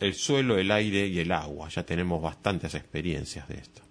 [0.00, 1.68] el suelo, el aire y el agua.
[1.68, 3.82] Ya tenemos bastantes experiencias de esto.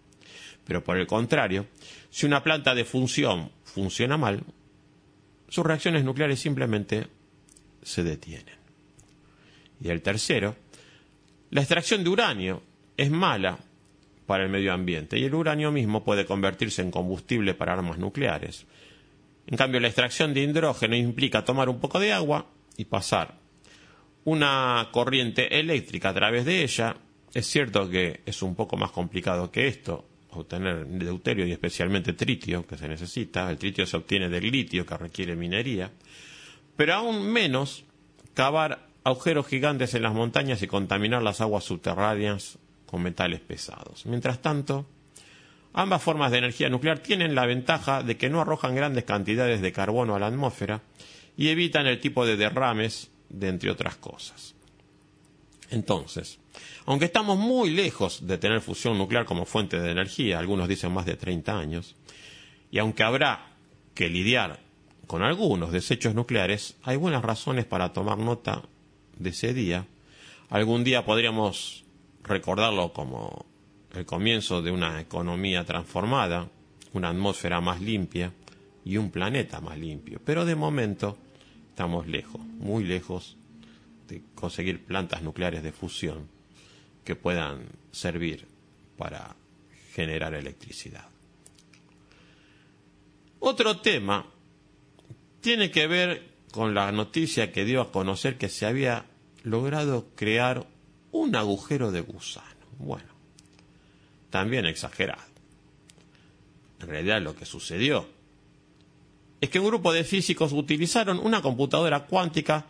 [0.65, 1.67] Pero por el contrario,
[2.09, 4.43] si una planta de función funciona mal,
[5.49, 7.07] sus reacciones nucleares simplemente
[7.81, 8.55] se detienen.
[9.81, 10.55] Y el tercero,
[11.49, 12.63] la extracción de uranio
[12.97, 13.59] es mala
[14.25, 18.65] para el medio ambiente y el uranio mismo puede convertirse en combustible para armas nucleares.
[19.47, 22.47] En cambio, la extracción de hidrógeno implica tomar un poco de agua
[22.77, 23.35] y pasar
[24.23, 26.95] una corriente eléctrica a través de ella.
[27.33, 30.05] Es cierto que es un poco más complicado que esto,
[30.35, 33.49] obtener deuterio y especialmente tritio, que se necesita.
[33.49, 35.91] El tritio se obtiene del litio, que requiere minería.
[36.75, 37.83] Pero aún menos
[38.33, 44.05] cavar agujeros gigantes en las montañas y contaminar las aguas subterráneas con metales pesados.
[44.05, 44.85] Mientras tanto,
[45.73, 49.71] Ambas formas de energía nuclear tienen la ventaja de que no arrojan grandes cantidades de
[49.71, 50.81] carbono a la atmósfera
[51.35, 54.53] y evitan el tipo de derrames, de entre otras cosas.
[55.71, 56.37] Entonces,
[56.85, 61.05] aunque estamos muy lejos de tener fusión nuclear como fuente de energía, algunos dicen más
[61.05, 61.95] de 30 años,
[62.71, 63.53] y aunque habrá
[63.93, 64.59] que lidiar
[65.07, 68.63] con algunos desechos nucleares, hay buenas razones para tomar nota
[69.17, 69.85] de ese día.
[70.49, 71.83] Algún día podríamos
[72.23, 73.45] recordarlo como
[73.93, 76.49] el comienzo de una economía transformada,
[76.93, 78.33] una atmósfera más limpia
[78.83, 80.19] y un planeta más limpio.
[80.25, 81.17] Pero de momento
[81.69, 83.37] estamos lejos, muy lejos
[84.07, 86.27] de conseguir plantas nucleares de fusión
[87.03, 88.47] que puedan servir
[88.97, 89.35] para
[89.93, 91.05] generar electricidad.
[93.39, 94.25] Otro tema
[95.41, 99.05] tiene que ver con la noticia que dio a conocer que se había
[99.43, 100.65] logrado crear
[101.11, 102.47] un agujero de gusano.
[102.79, 103.09] Bueno,
[104.29, 105.21] también exagerado.
[106.79, 108.07] En realidad lo que sucedió
[109.41, 112.65] es que un grupo de físicos utilizaron una computadora cuántica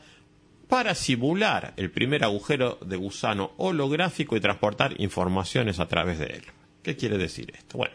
[0.73, 6.43] para simular el primer agujero de gusano holográfico y transportar informaciones a través de él.
[6.81, 7.77] ¿Qué quiere decir esto?
[7.77, 7.93] Bueno,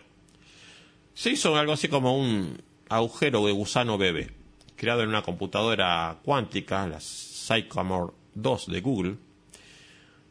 [1.12, 4.30] se hizo algo así como un agujero de gusano bebé,
[4.76, 9.16] creado en una computadora cuántica, la Sycamore 2 de Google,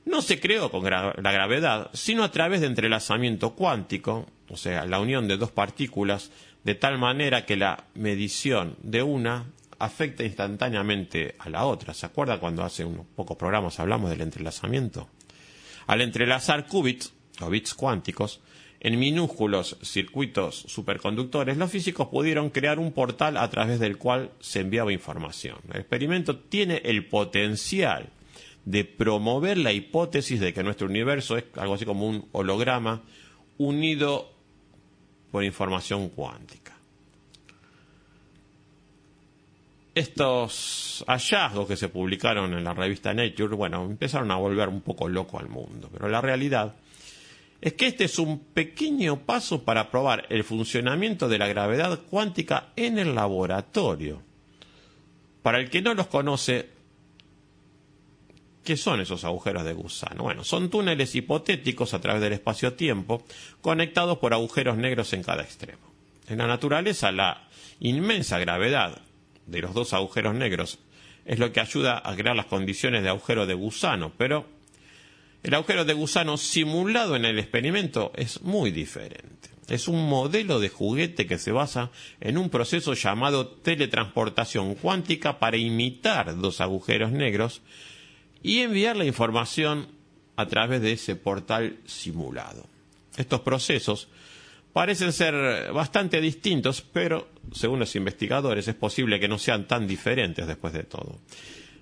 [0.05, 5.01] no se creó con la gravedad, sino a través de entrelazamiento cuántico, o sea, la
[5.01, 6.31] unión de dos partículas,
[6.63, 9.47] de tal manera que la medición de una
[9.79, 11.93] afecta instantáneamente a la otra.
[11.93, 15.09] ¿Se acuerda cuando hace unos pocos programas hablamos del entrelazamiento?
[15.87, 18.41] Al entrelazar qubits, o bits cuánticos,
[18.79, 24.59] en minúsculos circuitos superconductores, los físicos pudieron crear un portal a través del cual se
[24.59, 25.57] enviaba información.
[25.71, 28.09] El experimento tiene el potencial
[28.65, 33.03] de promover la hipótesis de que nuestro universo es algo así como un holograma
[33.57, 34.31] unido
[35.31, 36.66] por información cuántica.
[39.97, 45.09] Estos hallazgos que se publicaron en la revista Nature, bueno, empezaron a volver un poco
[45.09, 46.75] loco al mundo, pero la realidad
[47.59, 52.67] es que este es un pequeño paso para probar el funcionamiento de la gravedad cuántica
[52.75, 54.21] en el laboratorio.
[55.41, 56.69] Para el que no los conoce,
[58.63, 60.21] ¿qué son esos agujeros de gusano?
[60.21, 63.23] Bueno, son túneles hipotéticos a través del espacio-tiempo
[63.61, 65.87] conectados por agujeros negros en cada extremo.
[66.27, 67.47] En la naturaleza, la
[67.79, 69.06] inmensa gravedad
[69.47, 70.79] de los dos agujeros negros
[71.25, 74.45] es lo que ayuda a crear las condiciones de agujero de gusano, pero
[75.43, 79.49] el agujero de gusano simulado en el experimento es muy diferente.
[79.67, 81.91] Es un modelo de juguete que se basa
[82.21, 87.61] en un proceso llamado teletransportación cuántica para imitar dos agujeros negros
[88.41, 89.89] y enviar la información
[90.37, 92.65] a través de ese portal simulado.
[93.17, 94.07] Estos procesos
[94.77, 100.45] parecen ser bastante distintos, pero según los investigadores es posible que no sean tan diferentes
[100.45, 101.19] después de todo.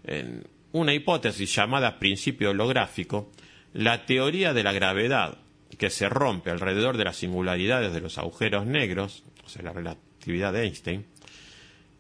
[0.06, 3.34] En una hipótesis llamada principio holográfico,
[3.74, 5.40] la teoría de la gravedad
[5.78, 10.54] que se rompe alrededor de las singularidades de los agujeros negros, o sea, la relatividad
[10.54, 11.06] de Einstein,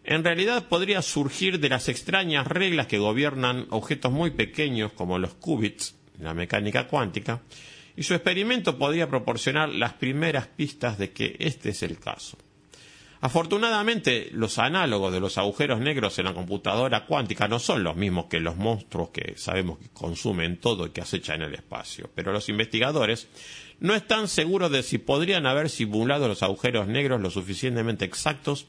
[0.06, 5.34] en realidad podría surgir de las extrañas reglas que gobiernan objetos muy pequeños como los
[5.34, 7.42] qubits, la mecánica cuántica,
[7.98, 12.38] y su experimento podría proporcionar las primeras pistas de que este es el caso.
[13.22, 18.26] Afortunadamente, los análogos de los agujeros negros en la computadora cuántica no son los mismos
[18.26, 22.50] que los monstruos que sabemos que consumen todo y que acechan el espacio, pero los
[22.50, 23.28] investigadores
[23.80, 28.68] no están seguros de si podrían haber simulado los agujeros negros lo suficientemente exactos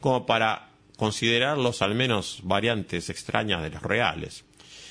[0.00, 4.44] como para considerarlos al menos variantes extrañas de los reales.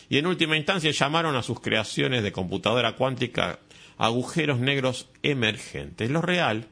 [0.09, 3.59] Y en última instancia llamaron a sus creaciones de computadora cuántica
[4.01, 6.09] agujeros negros emergentes.
[6.09, 6.65] Lo real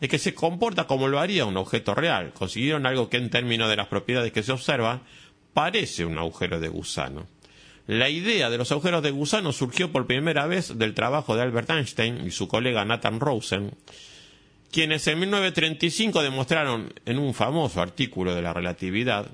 [0.00, 2.32] es que se comporta como lo haría un objeto real.
[2.32, 5.02] Consiguieron algo que en términos de las propiedades que se observan
[5.52, 7.26] parece un agujero de gusano.
[7.88, 11.68] La idea de los agujeros de gusano surgió por primera vez del trabajo de Albert
[11.70, 13.72] Einstein y su colega Nathan Rosen,
[14.70, 19.26] quienes en 1935 demostraron en un famoso artículo de la relatividad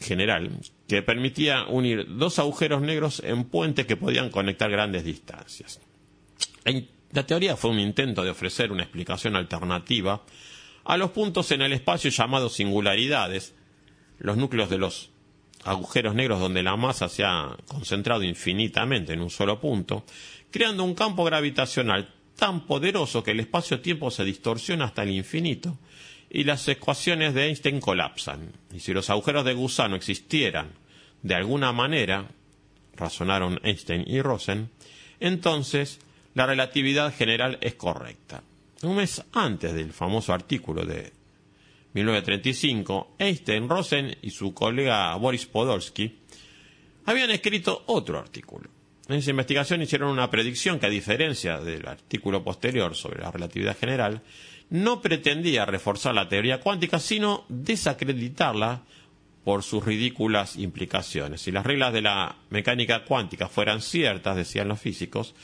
[0.00, 0.52] general
[0.88, 5.80] que permitía unir dos agujeros negros en puentes que podían conectar grandes distancias.
[7.12, 10.22] La teoría fue un intento de ofrecer una explicación alternativa
[10.84, 13.54] a los puntos en el espacio llamados singularidades,
[14.18, 15.10] los núcleos de los
[15.64, 20.04] agujeros negros donde la masa se ha concentrado infinitamente en un solo punto,
[20.50, 25.78] creando un campo gravitacional tan poderoso que el espacio-tiempo se distorsiona hasta el infinito
[26.28, 28.52] y las ecuaciones de Einstein colapsan.
[28.72, 30.72] Y si los agujeros de gusano existieran
[31.22, 32.28] de alguna manera,
[32.96, 34.70] razonaron Einstein y Rosen,
[35.20, 36.00] entonces
[36.34, 38.42] la relatividad general es correcta.
[38.82, 41.12] Un mes antes del famoso artículo de
[41.94, 46.18] 1935, Einstein, Rosen y su colega Boris Podolsky
[47.06, 48.68] habían escrito otro artículo.
[49.08, 53.76] En esa investigación hicieron una predicción que, a diferencia del artículo posterior sobre la relatividad
[53.76, 54.22] general,
[54.70, 58.82] no pretendía reforzar la teoría cuántica, sino desacreditarla
[59.44, 61.42] por sus ridículas implicaciones.
[61.42, 65.34] Si las reglas de la mecánica cuántica fueran ciertas, decían los físicos,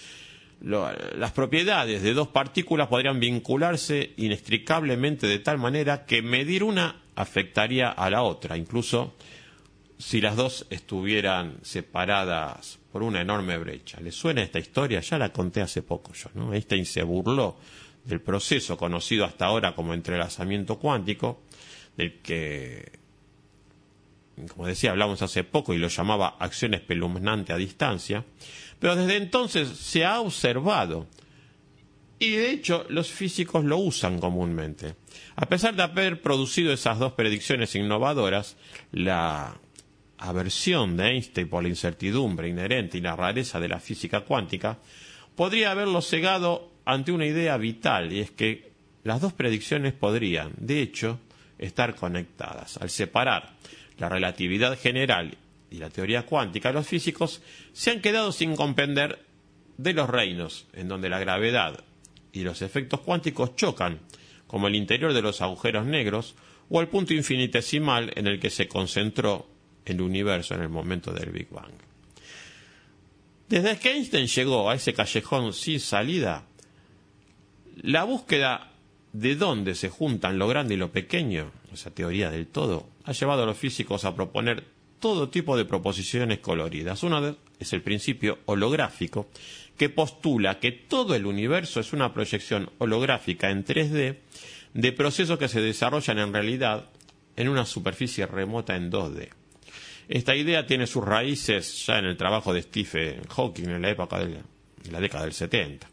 [0.61, 7.89] las propiedades de dos partículas podrían vincularse inextricablemente de tal manera que medir una afectaría
[7.89, 9.15] a la otra, incluso
[9.99, 14.01] si las dos estuvieran separadas por una enorme brecha.
[14.01, 15.01] ¿Le suena esta historia?
[15.01, 16.53] Ya la conté hace poco yo, ¿no?
[16.53, 17.57] Einstein se burló
[18.05, 21.43] del proceso conocido hasta ahora como entrelazamiento cuántico,
[21.97, 22.93] del que,
[24.49, 28.25] como decía, hablamos hace poco y lo llamaba acción espeluznante a distancia,
[28.81, 31.07] pero desde entonces se ha observado
[32.19, 34.97] y de hecho los físicos lo usan comúnmente.
[35.37, 38.57] A pesar de haber producido esas dos predicciones innovadoras,
[38.93, 39.57] la
[40.19, 44.79] aversión de Einstein por la incertidumbre inherente y la rareza de la física cuántica
[45.35, 48.71] podría haberlo cegado ante una idea vital y es que
[49.03, 51.21] las dos predicciones podrían, de hecho,
[51.59, 52.77] estar conectadas.
[52.77, 53.55] Al separar
[53.99, 55.39] la relatividad general
[55.71, 57.43] y la teoría cuántica, los físicos
[57.73, 59.25] se han quedado sin comprender
[59.77, 61.85] de los reinos en donde la gravedad
[62.33, 64.01] y los efectos cuánticos chocan,
[64.47, 66.35] como el interior de los agujeros negros
[66.69, 69.49] o el punto infinitesimal en el que se concentró
[69.85, 71.73] el universo en el momento del Big Bang.
[73.49, 76.47] Desde que Einstein llegó a ese callejón sin salida,
[77.83, 78.73] la búsqueda
[79.13, 83.43] de dónde se juntan lo grande y lo pequeño, esa teoría del todo, ha llevado
[83.43, 84.65] a los físicos a proponer
[85.01, 87.03] todo tipo de proposiciones coloridas.
[87.03, 89.29] Una es el principio holográfico,
[89.77, 94.17] que postula que todo el universo es una proyección holográfica en 3D
[94.75, 96.91] de procesos que se desarrollan en realidad
[97.37, 99.31] en una superficie remota en 2D.
[100.09, 104.19] Esta idea tiene sus raíces ya en el trabajo de Stephen Hawking en la época
[104.19, 104.43] de
[104.91, 105.89] la década del 70.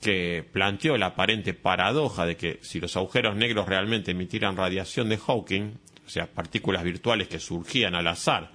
[0.00, 5.18] que planteó la aparente paradoja de que si los agujeros negros realmente emitieran radiación de
[5.18, 5.74] Hawking,
[6.10, 8.50] o sea, partículas virtuales que surgían al azar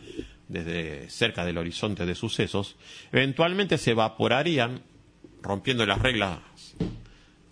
[0.49, 2.75] desde cerca del horizonte de sucesos,
[3.13, 4.81] eventualmente se evaporarían
[5.41, 6.39] rompiendo las reglas,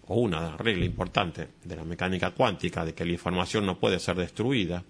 [0.08, 4.18] o una regla importante de la mecánica cuántica, de que la información no puede ser
[4.18, 4.84] destruida.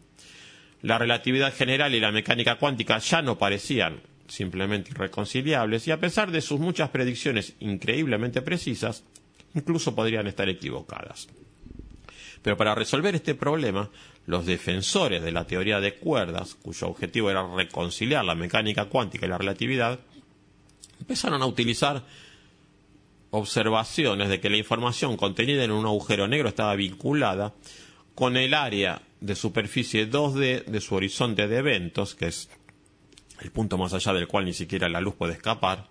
[0.82, 6.32] La relatividad general y la mecánica cuántica ya no parecían simplemente irreconciliables y a pesar
[6.32, 9.04] de sus muchas predicciones increíblemente precisas,
[9.54, 11.28] incluso podrían estar equivocadas.
[12.44, 13.90] Pero para resolver este problema,
[14.26, 19.30] los defensores de la teoría de cuerdas, cuyo objetivo era reconciliar la mecánica cuántica y
[19.30, 20.00] la relatividad,
[21.00, 22.04] empezaron a utilizar
[23.32, 27.54] observaciones de que la información contenida en un agujero negro estaba vinculada
[28.14, 32.50] con el área de superficie 2D de su horizonte de eventos, que es
[33.40, 35.88] el punto más allá del cual ni siquiera la luz puede escapar,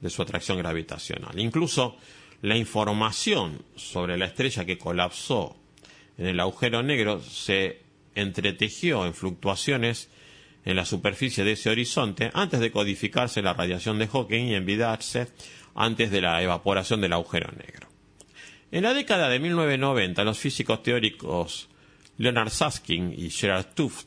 [0.00, 1.38] de su atracción gravitacional.
[1.38, 1.96] Incluso
[2.40, 5.56] la información sobre la estrella que colapsó
[6.22, 7.80] en el agujero negro se
[8.14, 10.08] entretejió en fluctuaciones
[10.64, 15.26] en la superficie de ese horizonte antes de codificarse la radiación de Hawking y envidarse
[15.74, 17.88] antes de la evaporación del agujero negro.
[18.70, 21.68] En la década de 1990, los físicos teóricos
[22.18, 24.06] Leonard Susskind y Gerard Tufts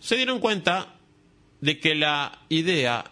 [0.00, 0.94] se dieron cuenta
[1.60, 3.04] de que la idea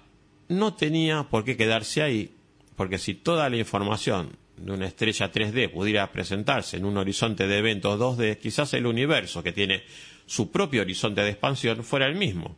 [0.48, 2.30] no tenía por qué quedarse ahí,
[2.76, 7.58] porque si toda la información de una estrella 3D pudiera presentarse en un horizonte de
[7.58, 9.82] eventos 2D, quizás el universo, que tiene
[10.26, 12.56] su propio horizonte de expansión, fuera el mismo,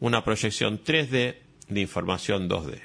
[0.00, 1.36] una proyección 3D
[1.68, 2.80] de información 2D.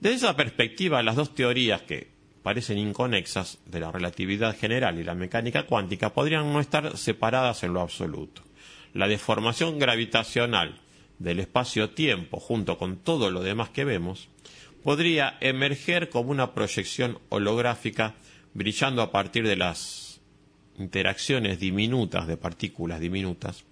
[0.00, 2.08] Desde esa perspectiva, las dos teorías que
[2.42, 7.74] parecen inconexas de la relatividad general y la mecánica cuántica podrían no estar separadas en
[7.74, 8.42] lo absoluto.
[8.94, 10.80] La deformación gravitacional
[11.18, 14.28] del espacio-tiempo junto con todo lo demás que vemos
[14.82, 18.14] podría emerger como una proyección holográfica
[18.54, 20.20] brillando a partir de las
[20.78, 23.64] interacciones diminutas de partículas diminutas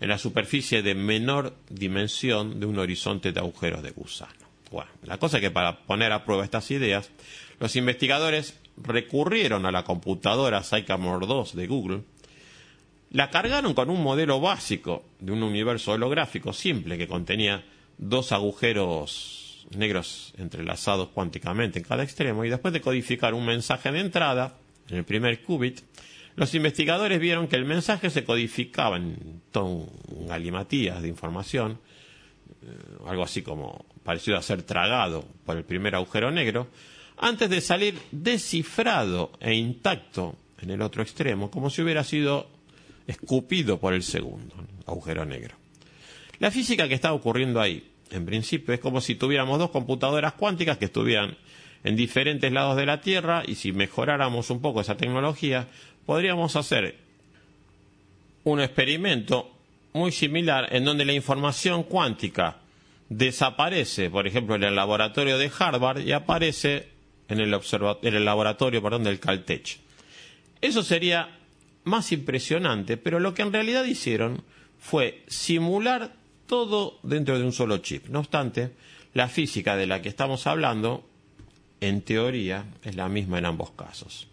[0.00, 4.32] en la superficie de menor dimensión de un horizonte de agujeros de gusano.
[4.70, 7.10] Bueno, la cosa es que para poner a prueba estas ideas,
[7.60, 12.00] los investigadores recurrieron a la computadora Sycamore 2 de Google,
[13.10, 17.64] la cargaron con un modelo básico de un universo holográfico simple que contenía
[17.96, 24.00] dos agujeros negros entrelazados cuánticamente en cada extremo y después de codificar un mensaje de
[24.00, 24.56] entrada
[24.88, 25.80] en el primer qubit,
[26.36, 29.42] los investigadores vieron que el mensaje se codificaba en
[30.26, 31.78] galimatías de información,
[32.62, 32.66] eh,
[33.06, 36.68] algo así como parecido a ser tragado por el primer agujero negro,
[37.16, 42.48] antes de salir descifrado e intacto en el otro extremo, como si hubiera sido
[43.06, 44.54] escupido por el segundo
[44.86, 45.54] agujero negro.
[46.40, 50.78] La física que estaba ocurriendo ahí en principio es como si tuviéramos dos computadoras cuánticas
[50.78, 51.36] que estuvieran
[51.84, 55.68] en diferentes lados de la Tierra y si mejoráramos un poco esa tecnología,
[56.06, 56.96] podríamos hacer
[58.44, 59.50] un experimento
[59.92, 62.56] muy similar en donde la información cuántica
[63.08, 66.88] desaparece, por ejemplo, en el laboratorio de Harvard y aparece
[67.28, 69.78] en el, en el laboratorio perdón, del Caltech.
[70.60, 71.38] Eso sería
[71.84, 74.42] más impresionante, pero lo que en realidad hicieron
[74.78, 76.12] fue simular
[76.46, 78.08] todo dentro de un solo chip.
[78.08, 78.72] No obstante,
[79.14, 81.04] la física de la que estamos hablando,
[81.80, 84.28] en teoría, es la misma en ambos casos.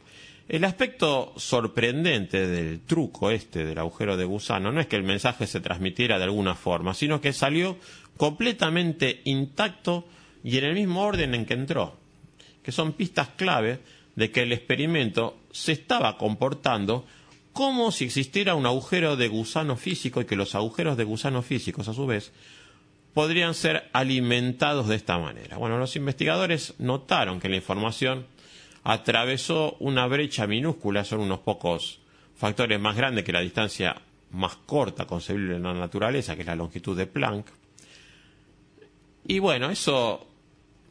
[0.47, 5.47] El aspecto sorprendente del truco este del agujero de gusano no es que el mensaje
[5.47, 7.77] se transmitiera de alguna forma, sino que salió
[8.17, 10.05] completamente intacto
[10.43, 11.95] y en el mismo orden en que entró,
[12.63, 13.79] que son pistas clave
[14.15, 17.05] de que el experimento se estaba comportando
[17.53, 21.87] como si existiera un agujero de gusano físico y que los agujeros de gusano físicos,
[21.87, 22.31] a su vez,
[23.13, 25.57] podrían ser alimentados de esta manera.
[25.57, 28.25] Bueno, los investigadores notaron que la información
[28.83, 31.99] atravesó una brecha minúscula, son unos pocos
[32.35, 34.01] factores más grandes que la distancia
[34.31, 37.47] más corta concebible en la naturaleza, que es la longitud de Planck.
[39.27, 40.27] Y bueno, eso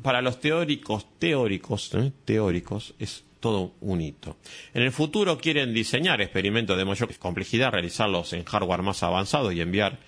[0.02, 2.12] para los teóricos teóricos, ¿eh?
[2.24, 4.36] teóricos es todo un hito.
[4.74, 9.60] En el futuro quieren diseñar experimentos de mayor complejidad, realizarlos en hardware más avanzado y
[9.60, 9.98] enviar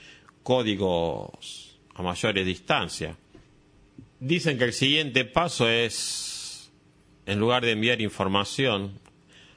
[0.42, 3.16] códigos a mayores distancias.
[4.20, 6.70] Dicen que el siguiente paso es,
[7.26, 9.00] en lugar de enviar información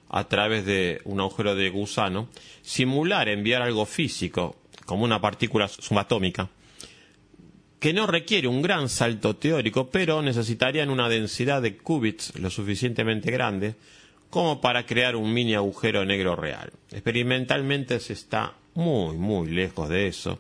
[0.10, 2.30] a través de un agujero de gusano,
[2.62, 6.50] simular enviar algo físico, como una partícula subatómica,
[7.86, 13.30] que no requiere un gran salto teórico, pero necesitarían una densidad de qubits lo suficientemente
[13.30, 13.76] grande
[14.32, 16.74] como para crear un mini agujero negro real.
[16.92, 20.40] Experimentalmente se está muy, muy lejos de eso.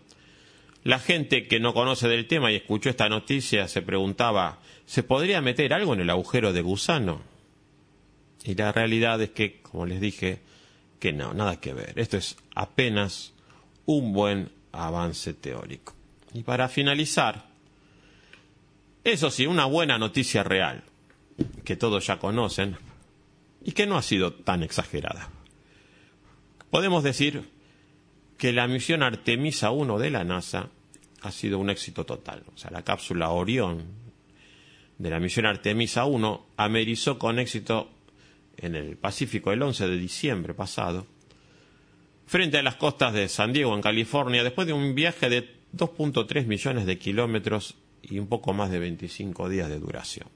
[0.84, 4.58] La gente que no conoce del tema y escuchó esta noticia se preguntaba,
[4.88, 7.22] ¿se podría meter algo en el agujero de gusano?
[8.44, 10.40] Y la realidad es que, como les dije,
[11.00, 11.94] que no, nada que ver.
[12.00, 13.34] Esto es apenas
[13.86, 15.94] un buen avance teórico.
[16.36, 17.46] Y para finalizar,
[19.06, 20.84] eso sí, una buena noticia real,
[21.64, 22.76] que todos ya conocen,
[23.64, 25.30] y que no ha sido tan exagerada.
[26.70, 27.50] Podemos decir
[28.38, 30.68] que la misión Artemisa 1 de la NASA
[31.22, 32.44] ha sido un éxito total.
[32.54, 33.86] O sea, la cápsula Orión
[34.98, 37.90] de la misión Artemisa 1 amerizó con éxito
[38.58, 41.08] en el Pacífico el 11 de diciembre pasado,
[42.28, 46.46] frente a las costas de San Diego, en California, después de un viaje de 2.3
[46.46, 50.28] millones de kilómetros y un poco más de 25 días de duración.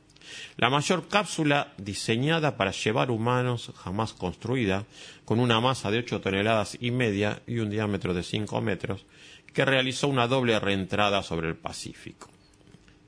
[0.57, 4.85] La mayor cápsula diseñada para llevar humanos jamás construida,
[5.25, 9.05] con una masa de 8 toneladas y media y un diámetro de 5 metros,
[9.53, 12.29] que realizó una doble reentrada sobre el Pacífico.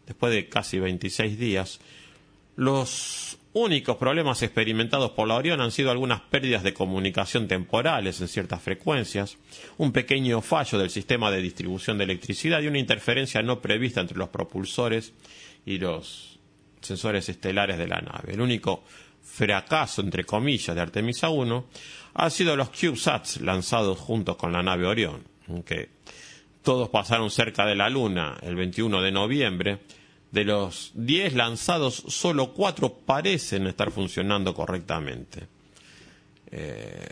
[0.08, 1.80] Después de casi 26 días,
[2.56, 8.28] los únicos problemas experimentados por la Orión han sido algunas pérdidas de comunicación temporales en
[8.28, 9.38] ciertas frecuencias,
[9.78, 14.18] un pequeño fallo del sistema de distribución de electricidad y una interferencia no prevista entre
[14.18, 15.14] los propulsores
[15.66, 16.40] y los
[16.82, 18.34] sensores estelares de la nave.
[18.34, 18.84] El único
[19.22, 21.66] fracaso, entre comillas, de Artemisa 1
[22.14, 25.24] ha sido los CubeSats lanzados juntos con la nave Orión,
[25.66, 25.90] que
[26.62, 29.80] todos pasaron cerca de la Luna el 21 de noviembre.
[30.32, 35.48] De los 10 lanzados, solo 4 parecen estar funcionando correctamente.
[36.52, 37.10] Eh,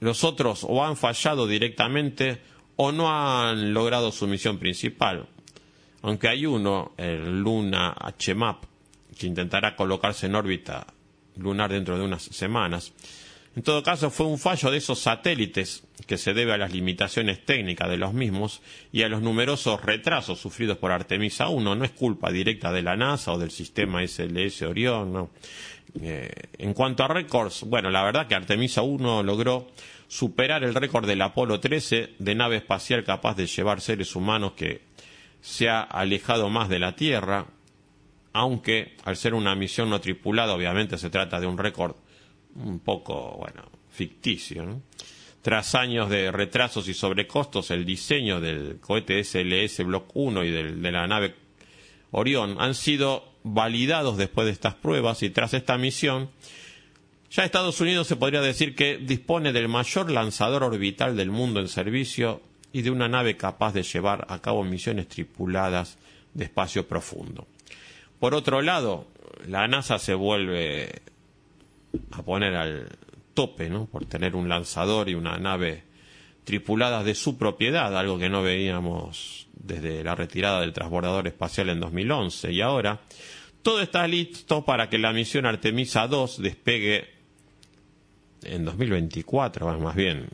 [0.00, 2.40] los otros o han fallado directamente
[2.76, 5.26] o no han logrado su misión principal.
[6.02, 8.64] Aunque hay uno, el Luna HMAP,
[9.18, 10.86] que intentará colocarse en órbita
[11.36, 12.92] lunar dentro de unas semanas.
[13.58, 17.44] En todo caso, fue un fallo de esos satélites que se debe a las limitaciones
[17.44, 18.62] técnicas de los mismos
[18.92, 21.74] y a los numerosos retrasos sufridos por Artemisa 1.
[21.74, 25.30] No es culpa directa de la NASA o del sistema SLS Orión.
[26.00, 29.66] Eh, en cuanto a récords, bueno, la verdad que Artemisa 1 logró
[30.06, 34.82] superar el récord del Apolo 13 de nave espacial capaz de llevar seres humanos que
[35.40, 37.46] se ha alejado más de la Tierra,
[38.32, 41.96] aunque al ser una misión no tripulada, obviamente se trata de un récord
[42.64, 44.80] un poco, bueno, ficticio.
[45.42, 50.92] Tras años de retrasos y sobrecostos, el diseño del cohete SLS Block 1 y de
[50.92, 51.34] la nave
[52.10, 56.30] Orión han sido validados después de estas pruebas y tras esta misión,
[57.30, 61.68] ya Estados Unidos se podría decir que dispone del mayor lanzador orbital del mundo en
[61.68, 62.40] servicio
[62.72, 65.98] y de una nave capaz de llevar a cabo misiones tripuladas
[66.34, 67.46] de espacio profundo.
[68.18, 69.06] Por otro lado,
[69.46, 71.02] la NASA se vuelve
[72.10, 72.88] a poner al
[73.34, 73.86] tope, ¿no?
[73.86, 75.84] Por tener un lanzador y una nave
[76.44, 81.80] tripuladas de su propiedad, algo que no veíamos desde la retirada del transbordador espacial en
[81.80, 82.52] 2011.
[82.52, 83.00] Y ahora,
[83.62, 87.08] todo está listo para que la misión Artemisa 2 despegue
[88.42, 90.28] en 2024, más bien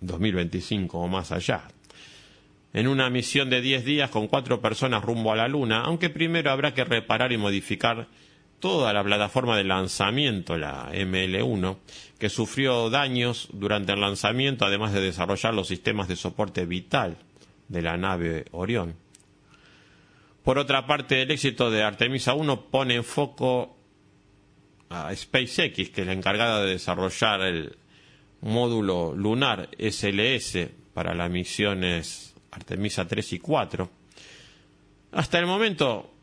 [0.00, 1.68] 2025 o más allá
[2.74, 6.50] en una misión de 10 días con cuatro personas rumbo a la Luna, aunque primero
[6.50, 8.08] habrá que reparar y modificar
[8.60, 11.76] toda la plataforma de lanzamiento, la ML1,
[12.18, 17.16] que sufrió daños durante el lanzamiento, además de desarrollar los sistemas de soporte vital
[17.68, 18.96] de la nave Orión.
[20.42, 23.76] Por otra parte, el éxito de Artemisa 1 pone en foco
[24.90, 27.76] a SpaceX, que es la encargada de desarrollar el
[28.42, 33.90] módulo lunar SLS para las misiones Artemisa 3 y 4.
[35.12, 36.13] Hasta el momento,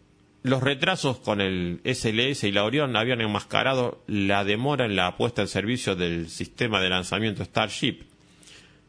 [0.43, 5.43] los retrasos con el SLS y la Orión habían enmascarado la demora en la puesta
[5.43, 7.99] en servicio del sistema de lanzamiento Starship.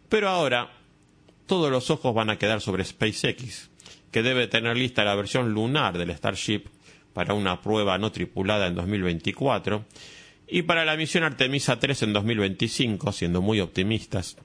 [0.08, 0.70] Pero ahora,
[1.46, 3.70] todos los ojos van a quedar sobre SpaceX,
[4.10, 6.64] que debe tener lista la versión lunar del Starship
[7.12, 9.84] para una prueba no tripulada en 2024
[10.48, 14.36] y para la misión Artemisa 3 en 2025, siendo muy optimistas.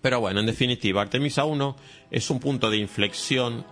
[0.00, 1.76] Pero bueno, en definitiva, Artemisa 1
[2.10, 3.66] es un punto de inflexión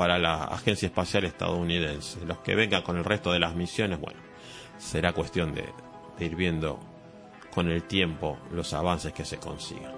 [0.00, 2.24] para la Agencia Espacial Estadounidense.
[2.24, 4.18] Los que vengan con el resto de las misiones, bueno,
[4.78, 5.68] será cuestión de,
[6.18, 6.80] de ir viendo
[7.54, 9.92] con el tiempo los avances que se consigan.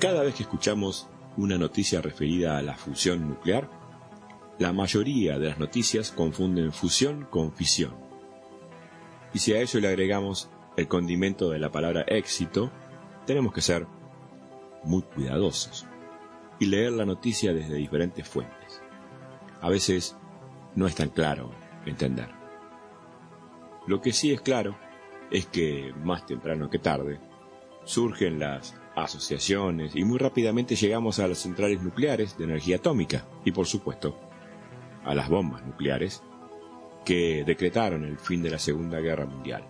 [0.00, 3.70] Cada vez que escuchamos una noticia referida a la fusión nuclear,
[4.58, 8.07] la mayoría de las noticias confunden fusión con fisión.
[9.32, 12.70] Y si a eso le agregamos el condimento de la palabra éxito,
[13.26, 13.86] tenemos que ser
[14.84, 15.86] muy cuidadosos
[16.58, 18.82] y leer la noticia desde diferentes fuentes.
[19.60, 20.16] A veces
[20.74, 21.50] no es tan claro
[21.84, 22.28] entender.
[23.86, 24.76] Lo que sí es claro
[25.30, 27.20] es que más temprano que tarde
[27.84, 33.52] surgen las asociaciones y muy rápidamente llegamos a las centrales nucleares de energía atómica y
[33.52, 34.18] por supuesto
[35.04, 36.22] a las bombas nucleares
[37.08, 39.64] que decretaron el fin de la Segunda Guerra Mundial.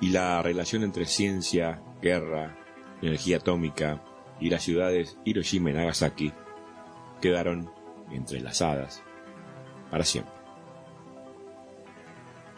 [0.00, 2.56] Y la relación entre ciencia, guerra,
[3.02, 4.02] energía atómica
[4.40, 6.32] y las ciudades Hiroshima y Nagasaki
[7.20, 7.70] quedaron
[8.10, 9.02] entrelazadas
[9.90, 10.32] para siempre.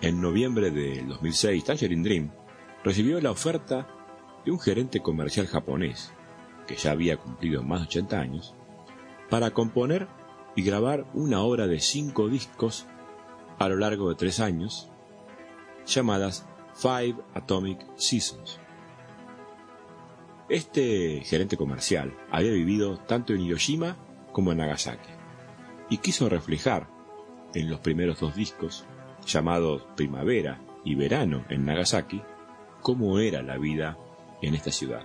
[0.01, 2.31] En noviembre del 2006, Tangerine Dream
[2.85, 3.89] recibió la oferta
[4.45, 6.13] de un gerente comercial japonés,
[6.69, 8.55] que ya había cumplido más de 80 años,
[9.29, 10.07] para componer
[10.57, 12.87] y grabar una obra de cinco discos
[13.59, 14.91] a lo largo de tres años,
[15.87, 18.59] llamadas Five Atomic Seasons.
[20.49, 23.97] Este gerente comercial había vivido tanto en Hiroshima
[24.33, 25.11] como en Nagasaki
[25.91, 26.89] y quiso reflejar
[27.55, 28.85] en los primeros dos discos,
[29.27, 32.23] llamados Primavera y Verano en Nagasaki,
[32.81, 33.99] cómo era la vida
[34.41, 35.05] en esta ciudad.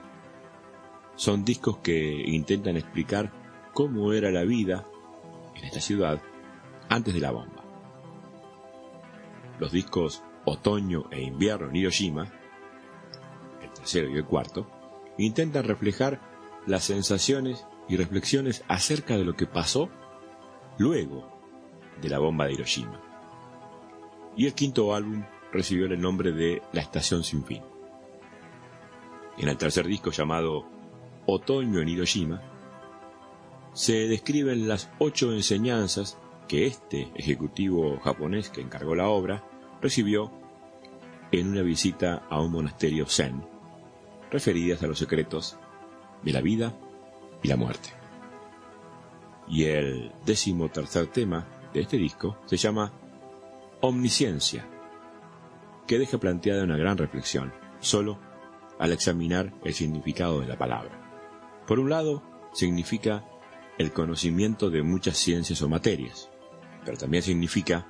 [1.16, 3.32] Son discos que intentan explicar
[3.74, 4.86] cómo era la vida
[5.62, 6.22] en esta ciudad
[6.90, 7.64] antes de la bomba.
[9.60, 12.28] Los discos Otoño e Invierno en Hiroshima,
[13.62, 14.68] el tercero y el cuarto,
[15.18, 16.20] intentan reflejar
[16.66, 19.90] las sensaciones y reflexiones acerca de lo que pasó
[20.78, 21.32] luego
[22.02, 23.00] de la bomba de Hiroshima.
[24.36, 27.62] Y el quinto álbum recibió el nombre de La Estación Sin Fin.
[29.38, 30.66] En el tercer disco llamado
[31.26, 32.42] Otoño en Hiroshima,
[33.74, 36.18] se describen las ocho enseñanzas
[36.48, 39.44] que este ejecutivo japonés que encargó la obra
[39.82, 40.32] recibió
[41.32, 43.46] en una visita a un monasterio zen,
[44.30, 45.58] referidas a los secretos
[46.24, 46.78] de la vida
[47.42, 47.90] y la muerte.
[49.48, 52.92] Y el décimo tercer tema de este disco se llama
[53.80, 54.68] Omnisciencia,
[55.88, 58.20] que deja planteada una gran reflexión, solo
[58.78, 61.64] al examinar el significado de la palabra.
[61.66, 62.24] Por un lado,
[62.54, 63.26] significa
[63.78, 66.30] el conocimiento de muchas ciencias o materias,
[66.86, 67.88] pero también significa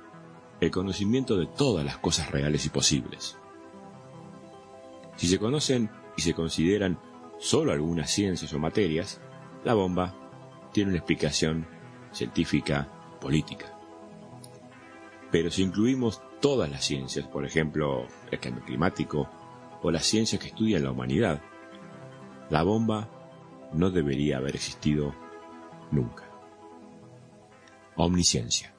[0.60, 3.36] el conocimiento de todas las cosas reales y posibles.
[5.16, 6.98] Si se conocen y se consideran
[7.38, 9.20] solo algunas ciencias o materias,
[9.64, 10.14] la bomba
[10.72, 11.66] tiene una explicación
[12.12, 12.88] científica
[13.20, 13.76] política.
[15.30, 19.28] Pero si incluimos todas las ciencias, por ejemplo, el cambio climático
[19.82, 21.42] o las ciencias que estudian la humanidad,
[22.50, 23.08] la bomba
[23.72, 25.14] no debería haber existido
[25.92, 26.24] nunca.
[27.96, 28.72] Omnisciencia.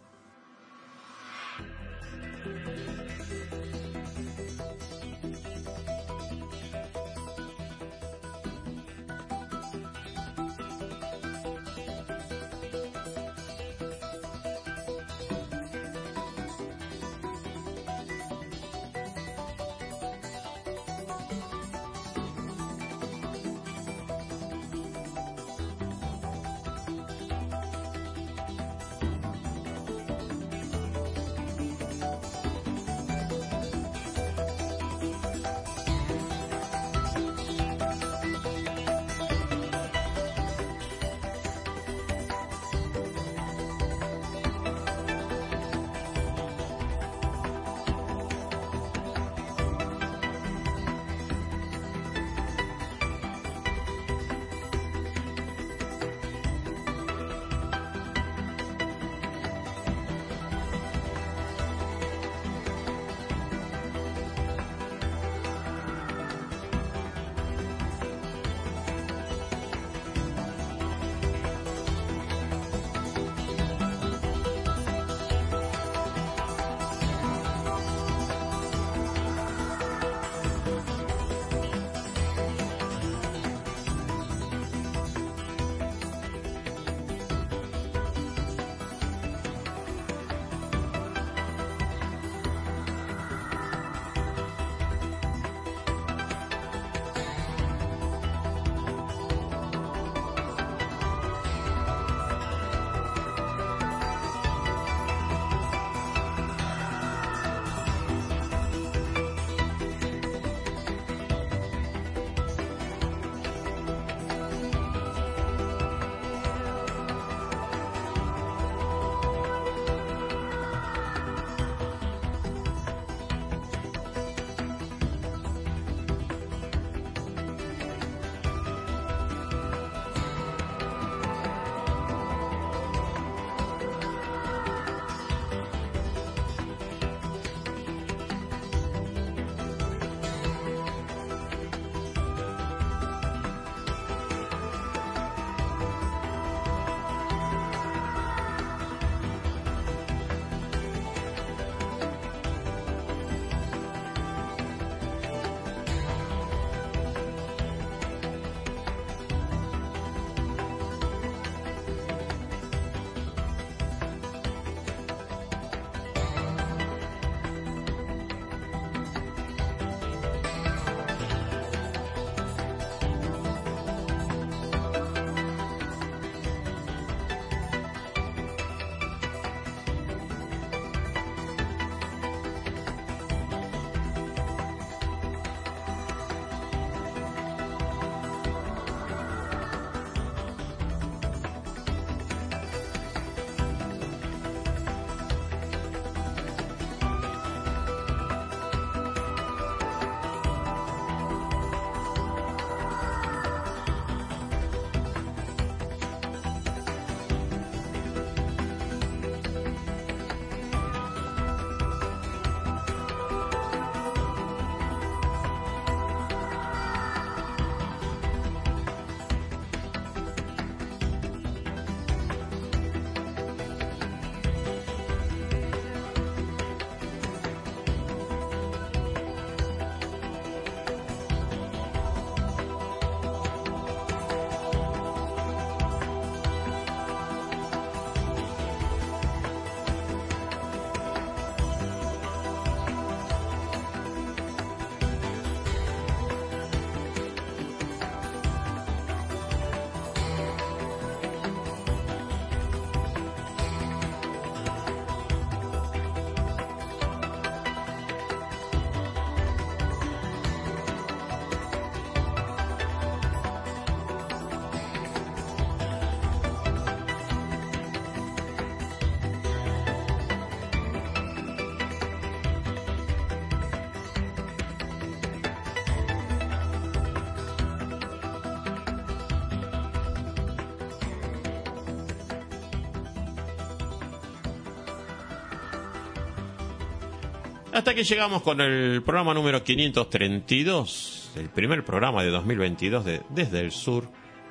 [287.84, 293.60] Hasta que llegamos con el programa número 532, el primer programa de 2022 de Desde
[293.60, 294.08] el Sur,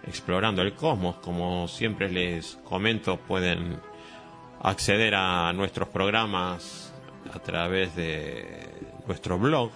[0.06, 1.16] explorando el cosmos.
[1.16, 3.80] Como siempre les comento, pueden
[4.60, 6.92] acceder a nuestros programas
[7.32, 8.68] a través de
[9.06, 9.70] nuestro blog,